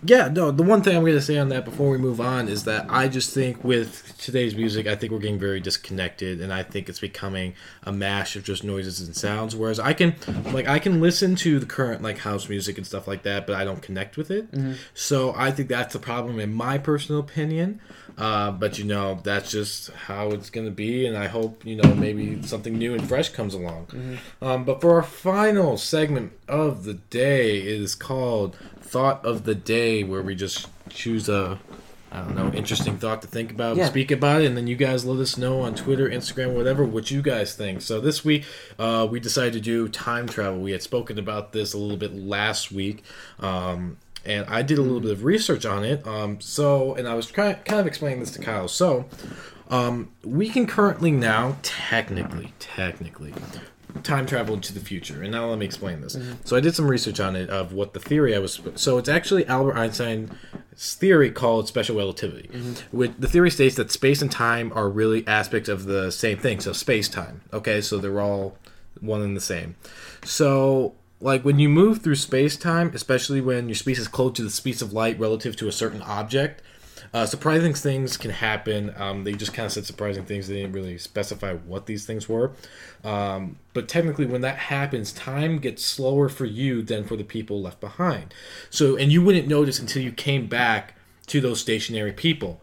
[0.04, 0.50] yeah, no.
[0.50, 2.86] The one thing I'm going to say on that before we move on is that
[2.88, 6.88] I just think with today's music, I think we're getting very disconnected, and I think
[6.88, 9.56] it's becoming a mash of just noises and sounds.
[9.56, 10.14] Whereas I can,
[10.52, 13.56] like, I can listen to the current like house music and stuff like that, but
[13.56, 14.50] I don't connect with it.
[14.52, 14.74] Mm-hmm.
[14.94, 17.80] So I think that's the problem in my personal opinion.
[18.18, 21.94] Uh, but you know, that's just how it's gonna be, and I hope you know
[21.94, 24.18] maybe something new and fresh comes along.
[24.42, 30.02] Um, but for our final segment of the day is called "Thought of the Day,"
[30.02, 31.58] where we just choose a
[32.10, 33.86] I don't know interesting thought to think about, Yeah.
[33.86, 37.10] speak about it, and then you guys let us know on Twitter, Instagram, whatever what
[37.10, 37.82] you guys think.
[37.82, 38.44] So this week
[38.78, 40.58] uh, we decided to do time travel.
[40.60, 43.04] We had spoken about this a little bit last week.
[43.38, 46.06] Um, and I did a little bit of research on it.
[46.06, 48.68] Um, so, and I was kind of explaining this to Kyle.
[48.68, 49.06] So,
[49.68, 53.34] um, we can currently now, technically, technically,
[54.02, 55.22] time travel into the future.
[55.22, 56.16] And now let me explain this.
[56.44, 58.60] So, I did some research on it of what the theory I was.
[58.74, 60.30] So, it's actually Albert Einstein's
[60.74, 62.50] theory called special relativity.
[62.92, 66.60] Which the theory states that space and time are really aspects of the same thing.
[66.60, 67.42] So, space time.
[67.52, 68.58] Okay, so they're all
[69.00, 69.76] one and the same.
[70.24, 74.42] So like when you move through space time, especially when your speed is close to
[74.42, 76.62] the speed of light relative to a certain object,
[77.12, 78.92] uh, surprising things can happen.
[78.96, 80.48] Um, they just kind of said surprising things.
[80.48, 82.52] They didn't really specify what these things were.
[83.02, 87.62] Um, but technically, when that happens, time gets slower for you than for the people
[87.62, 88.34] left behind.
[88.70, 90.94] So, and you wouldn't notice until you came back
[91.28, 92.60] to those stationary people.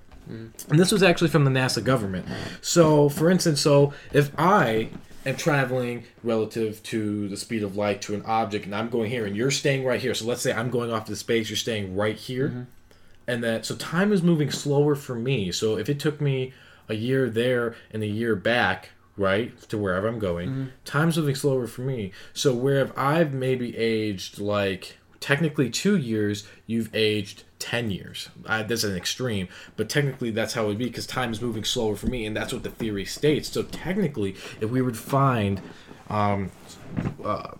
[0.70, 2.26] And this was actually from the NASA government.
[2.62, 4.90] So, for instance, so if I
[5.26, 9.26] am traveling relative to the speed of light to an object, and I'm going here,
[9.26, 10.14] and you're staying right here.
[10.14, 12.64] So let's say I'm going off to the space, you're staying right here, mm-hmm.
[13.28, 15.52] and that so time is moving slower for me.
[15.52, 16.54] So if it took me
[16.88, 20.66] a year there and a year back, right to wherever I'm going, mm-hmm.
[20.84, 22.12] time's moving slower for me.
[22.34, 28.30] So where if I've maybe aged like technically two years, you've aged 10 years.
[28.46, 29.48] I, that's an extreme,
[29.78, 32.36] but technically that's how it would be because time is moving slower for me, and
[32.36, 33.50] that's what the theory states.
[33.50, 35.62] So technically, if we would find
[36.10, 36.52] um,
[37.24, 37.52] uh,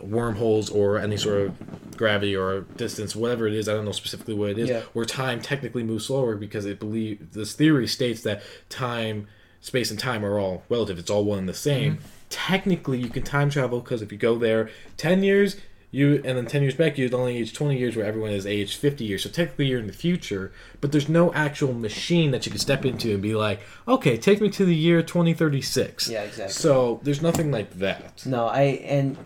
[0.00, 4.34] wormholes or any sort of gravity or distance, whatever it is, I don't know specifically
[4.34, 4.82] what it is, Yeah.
[4.92, 9.26] where time technically moves slower because it believe this theory states that time,
[9.60, 10.98] space, and time are all relative.
[10.98, 11.98] It's all one and the same.
[12.30, 15.56] Technically, you can time travel because if you go there ten years,
[15.92, 18.78] you and then ten years back, you'd only age twenty years, where everyone is aged
[18.78, 19.22] fifty years.
[19.24, 22.84] So technically, you're in the future, but there's no actual machine that you can step
[22.84, 26.08] into and be like, okay, take me to the year twenty thirty six.
[26.08, 26.52] Yeah, exactly.
[26.52, 28.24] So there's nothing like that.
[28.24, 29.16] No, I and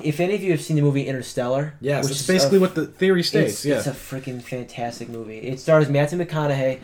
[0.00, 2.74] if any of you have seen the movie Interstellar, Yes, which is basically a- what
[2.74, 3.52] the theory states.
[3.54, 3.76] It's, yeah.
[3.78, 5.38] it's a freaking fantastic movie.
[5.38, 6.80] It stars Matthew McConaughey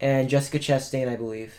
[0.00, 1.54] and Jessica Chastain, I believe.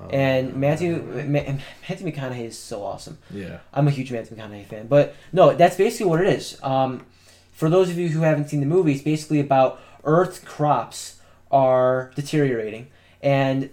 [0.00, 3.18] Oh, and Matthew Ma- Matthew McConaughey is so awesome.
[3.30, 3.58] yeah.
[3.72, 4.86] I'm a huge Matthew McConaughey fan.
[4.88, 6.58] But no, that's basically what it is.
[6.62, 7.06] Um,
[7.52, 11.20] for those of you who haven't seen the movie, it's basically about Earth crops
[11.50, 12.88] are deteriorating,
[13.22, 13.70] and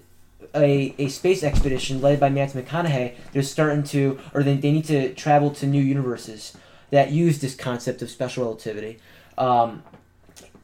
[0.55, 4.85] a, a space expedition led by Matthew McConaughey, they're starting to, or they, they need
[4.85, 6.55] to travel to new universes
[6.91, 8.99] that use this concept of special relativity
[9.37, 9.81] um,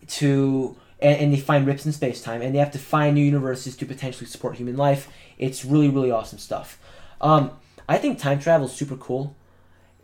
[0.07, 3.23] to and, and they find rips in space time and they have to find new
[3.23, 6.79] universes to potentially support human life it's really really awesome stuff
[7.21, 7.51] um,
[7.87, 9.35] i think time travel is super cool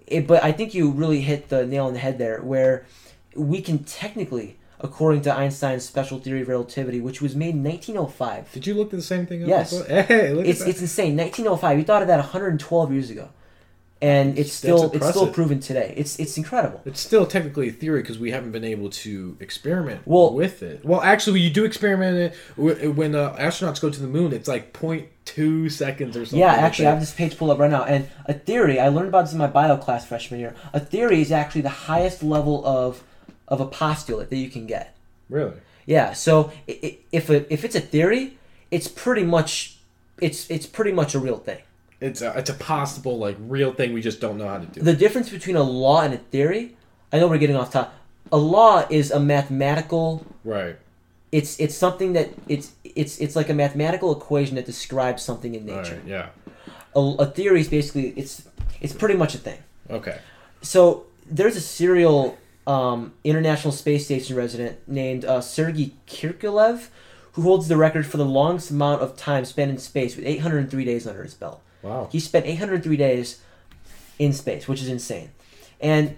[0.07, 2.85] it, but i think you really hit the nail on the head there where
[3.35, 8.51] we can technically according to einstein's special theory of relativity which was made in 1905
[8.51, 9.41] Did you look at the same thing?
[9.47, 9.71] Yes.
[9.87, 10.69] Hey, look it's at that.
[10.71, 13.29] it's insane 1905 You thought of that 112 years ago
[14.01, 18.01] and it's still it's still proven today it's it's incredible It's still technically a theory
[18.01, 20.83] because we haven't been able to experiment Well- with it.
[20.83, 24.33] Well, actually, you do experiment it when uh, astronauts go to the moon.
[24.33, 24.73] It's like
[25.25, 26.39] 0.2 seconds or something.
[26.39, 27.83] Yeah, like actually, I have this page pulled up right now.
[27.83, 30.55] And a theory, I learned about this in my bio class freshman year.
[30.73, 33.03] A theory is actually the highest level of
[33.47, 34.95] of a postulate that you can get.
[35.29, 35.55] really.
[35.85, 38.37] Yeah, so if a, if it's a theory,
[38.71, 39.77] it's pretty much
[40.21, 41.59] it's it's pretty much a real thing.
[41.99, 43.91] It's a, it's a possible like real thing.
[43.93, 44.81] We just don't know how to do.
[44.81, 46.75] The difference between a law and a theory,
[47.11, 47.93] I know we're getting off top.
[48.31, 50.77] A law is a mathematical right.
[51.33, 55.65] It's it's something that it's it's it's like a mathematical equation that describes something in
[55.65, 55.95] nature.
[55.95, 56.05] right.
[56.05, 56.29] Yeah.
[56.95, 58.47] A, a theory is basically it's
[58.81, 59.57] it's pretty much a thing.
[59.89, 60.19] Okay.
[60.61, 66.89] So there's a serial um, International Space Station resident named uh, Sergei Krikalev,
[67.31, 70.85] who holds the record for the longest amount of time spent in space with 803
[70.85, 71.63] days under his belt.
[71.81, 72.09] Wow.
[72.11, 73.41] He spent 803 days
[74.19, 75.31] in space, which is insane.
[75.81, 76.15] And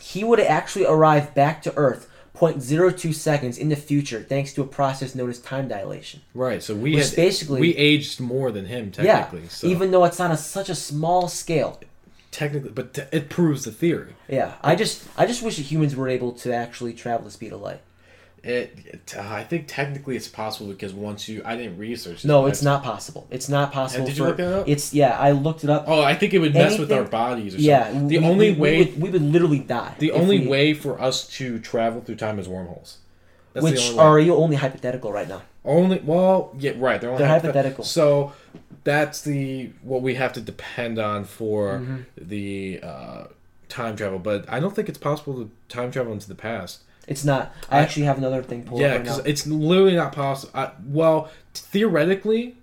[0.00, 4.66] he would actually arrive back to Earth 0.02 seconds in the future thanks to a
[4.66, 6.20] process known as time dilation.
[6.34, 6.62] Right.
[6.62, 9.42] So we had basically- we aged more than him technically.
[9.42, 11.80] yeah, so even though it's on a, such a small scale.
[12.30, 14.14] technically, but t- it proves the theory.
[14.28, 17.52] Yeah, I just I just wish that humans were able to actually travel the speed
[17.52, 17.80] of light.
[18.42, 22.24] It, it I think technically it's possible because once you I didn't research.
[22.24, 23.26] No, it's not possible.
[23.30, 24.06] It's not possible.
[24.06, 24.68] did you for, look that up?
[24.68, 25.84] It's yeah, I looked it up.
[25.86, 27.54] Oh, I think it would mess with our bodies.
[27.54, 28.08] Or yeah, something.
[28.08, 29.94] The we- only we, way we would, we would literally die.
[29.98, 32.98] The only way for us to travel through time is wormholes.
[33.52, 34.04] That's which the only way.
[34.04, 35.42] are you only hypothetical right now?
[35.64, 36.98] only well, yeah, right.
[37.00, 37.84] They're, only They're hypothet- hypothetical.
[37.84, 38.32] So
[38.84, 41.96] that's the what we have to depend on for Mm-hmm.
[42.16, 43.24] the uh,
[43.68, 44.18] time travel.
[44.18, 46.80] But I don't think it's possible to time travel into the past.
[47.06, 47.52] It's not.
[47.70, 49.24] I, I- actually have another thing pulled yeah, up right because now.
[49.24, 50.52] it's literally not possible.
[50.54, 52.56] I, well, theoretically,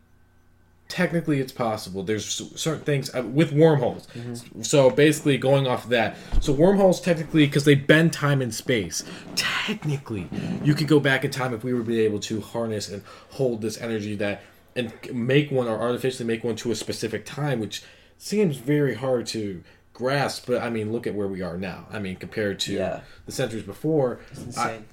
[0.88, 2.04] technically, it's possible.
[2.04, 2.26] There's
[2.56, 4.08] certain things uh, with wormholes.
[4.08, 4.62] Mm-hmm.
[4.62, 9.04] So basically, going off of that, so wormholes technically, because they bend time and space.
[9.36, 10.28] Technically,
[10.64, 13.62] you could go back in time if we were be able to harness and hold
[13.62, 14.44] this energy that
[14.76, 17.84] and make one or artificially make one to a specific time, which
[18.18, 19.64] seems very hard to
[20.02, 20.46] grasp.
[20.48, 21.88] But I mean, look at where we are now.
[21.92, 23.00] I mean, compared to Yeah.
[23.26, 24.20] the centuries before.
[24.32, 24.86] It's I- insane.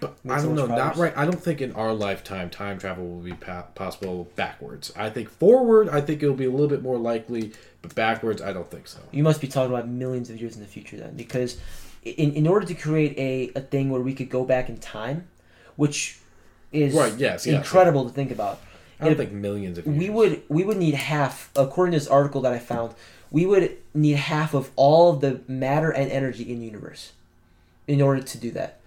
[0.00, 1.12] But I don't know, not right.
[1.16, 4.92] I don't think in our lifetime time travel will be pa- possible backwards.
[4.96, 7.52] I think forward, I think it'll be a little bit more likely,
[7.82, 8.98] but backwards, I don't think so.
[9.12, 11.56] You must be talking about millions of years in the future then, because
[12.02, 15.28] in, in order to create a, a thing where we could go back in time,
[15.76, 16.18] which
[16.72, 18.58] is Right, yes, yes, incredible to think about.
[18.98, 19.96] I don't If- think millions of years.
[19.98, 22.94] we would we would need half according to this article that i found
[23.32, 27.12] we would need half of all of the matter and energy in the universe
[27.88, 28.78] in order to do that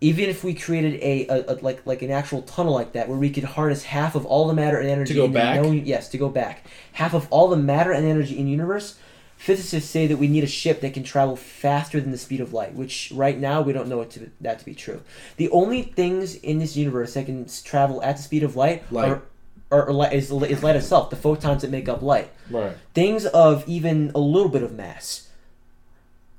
[0.00, 3.18] even if we created a, a, a like like an actual tunnel like that where
[3.18, 5.60] we could harness half of all the matter and energy to go in back?
[5.60, 8.98] known- yes to go back half of all the matter and energy in the universe
[9.36, 12.52] physicists say that we need a ship that can travel faster than the speed of
[12.52, 15.00] light which right now we don't know it to, that to be true
[15.36, 19.08] the only things in this universe that can travel at the speed of light, Light.
[19.08, 19.22] are
[19.70, 22.30] or, or light is, is light itself, the photons that make up light.
[22.50, 22.76] right.
[22.94, 25.28] Things of even a little bit of mass,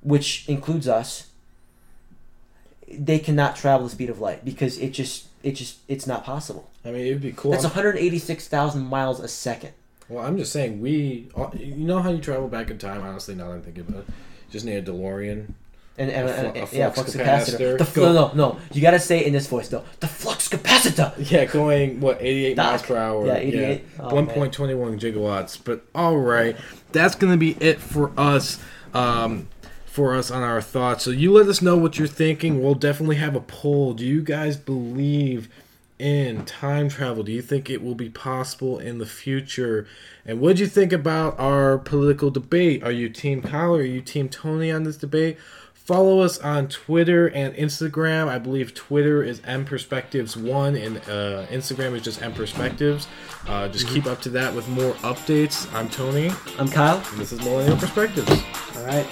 [0.02, 1.28] which includes us,
[2.92, 6.70] they cannot travel the speed of light because it just it just it's not possible.
[6.84, 7.52] I mean, it'd be cool.
[7.52, 9.74] That's 186,000 miles a second.
[10.08, 11.30] well, I'm just saying, we.
[11.58, 13.04] You know how you travel back in time?
[13.04, 14.14] Honestly, now that I'm thinking about it,
[14.50, 15.54] just need a DeLorean.
[16.00, 17.58] And, and, A flu- and- a yeah, flux capacitor.
[17.60, 17.78] capacitor.
[17.78, 19.84] The, fl- Go- no, no, you gotta say it in this voice though.
[20.00, 21.14] The flux capacitor.
[21.30, 23.28] Yeah, going what 88 miles per hour.
[23.28, 23.86] Yeah, 88.
[24.00, 24.28] Oh, man.
[24.28, 25.60] 1.21 gigawatts.
[25.64, 26.56] But all right,
[26.94, 28.60] that's gonna be it for us.
[28.94, 29.48] Um,
[29.86, 31.04] for us on our thoughts.
[31.04, 32.64] So you let us know what you're thinking.
[32.64, 33.94] We'll definitely have a poll.
[33.94, 35.50] Do you guys believe
[35.98, 37.24] in time travel?
[37.24, 39.88] Do you think it will be possible in the future?
[40.26, 42.84] And what do you think about our political debate?
[42.84, 45.38] Are you Team Kyle or are you Team Tony on this debate?
[45.90, 48.28] Follow us on Twitter and Instagram.
[48.28, 53.08] I believe Twitter is M Perspectives One, and uh, Instagram is just M Perspectives.
[53.48, 55.68] Uh, just keep up to that with more updates.
[55.74, 56.30] I'm Tony,
[56.60, 56.98] I'm Kyle.
[57.10, 58.30] and this is Millennial Perspectives.
[58.78, 59.08] All right.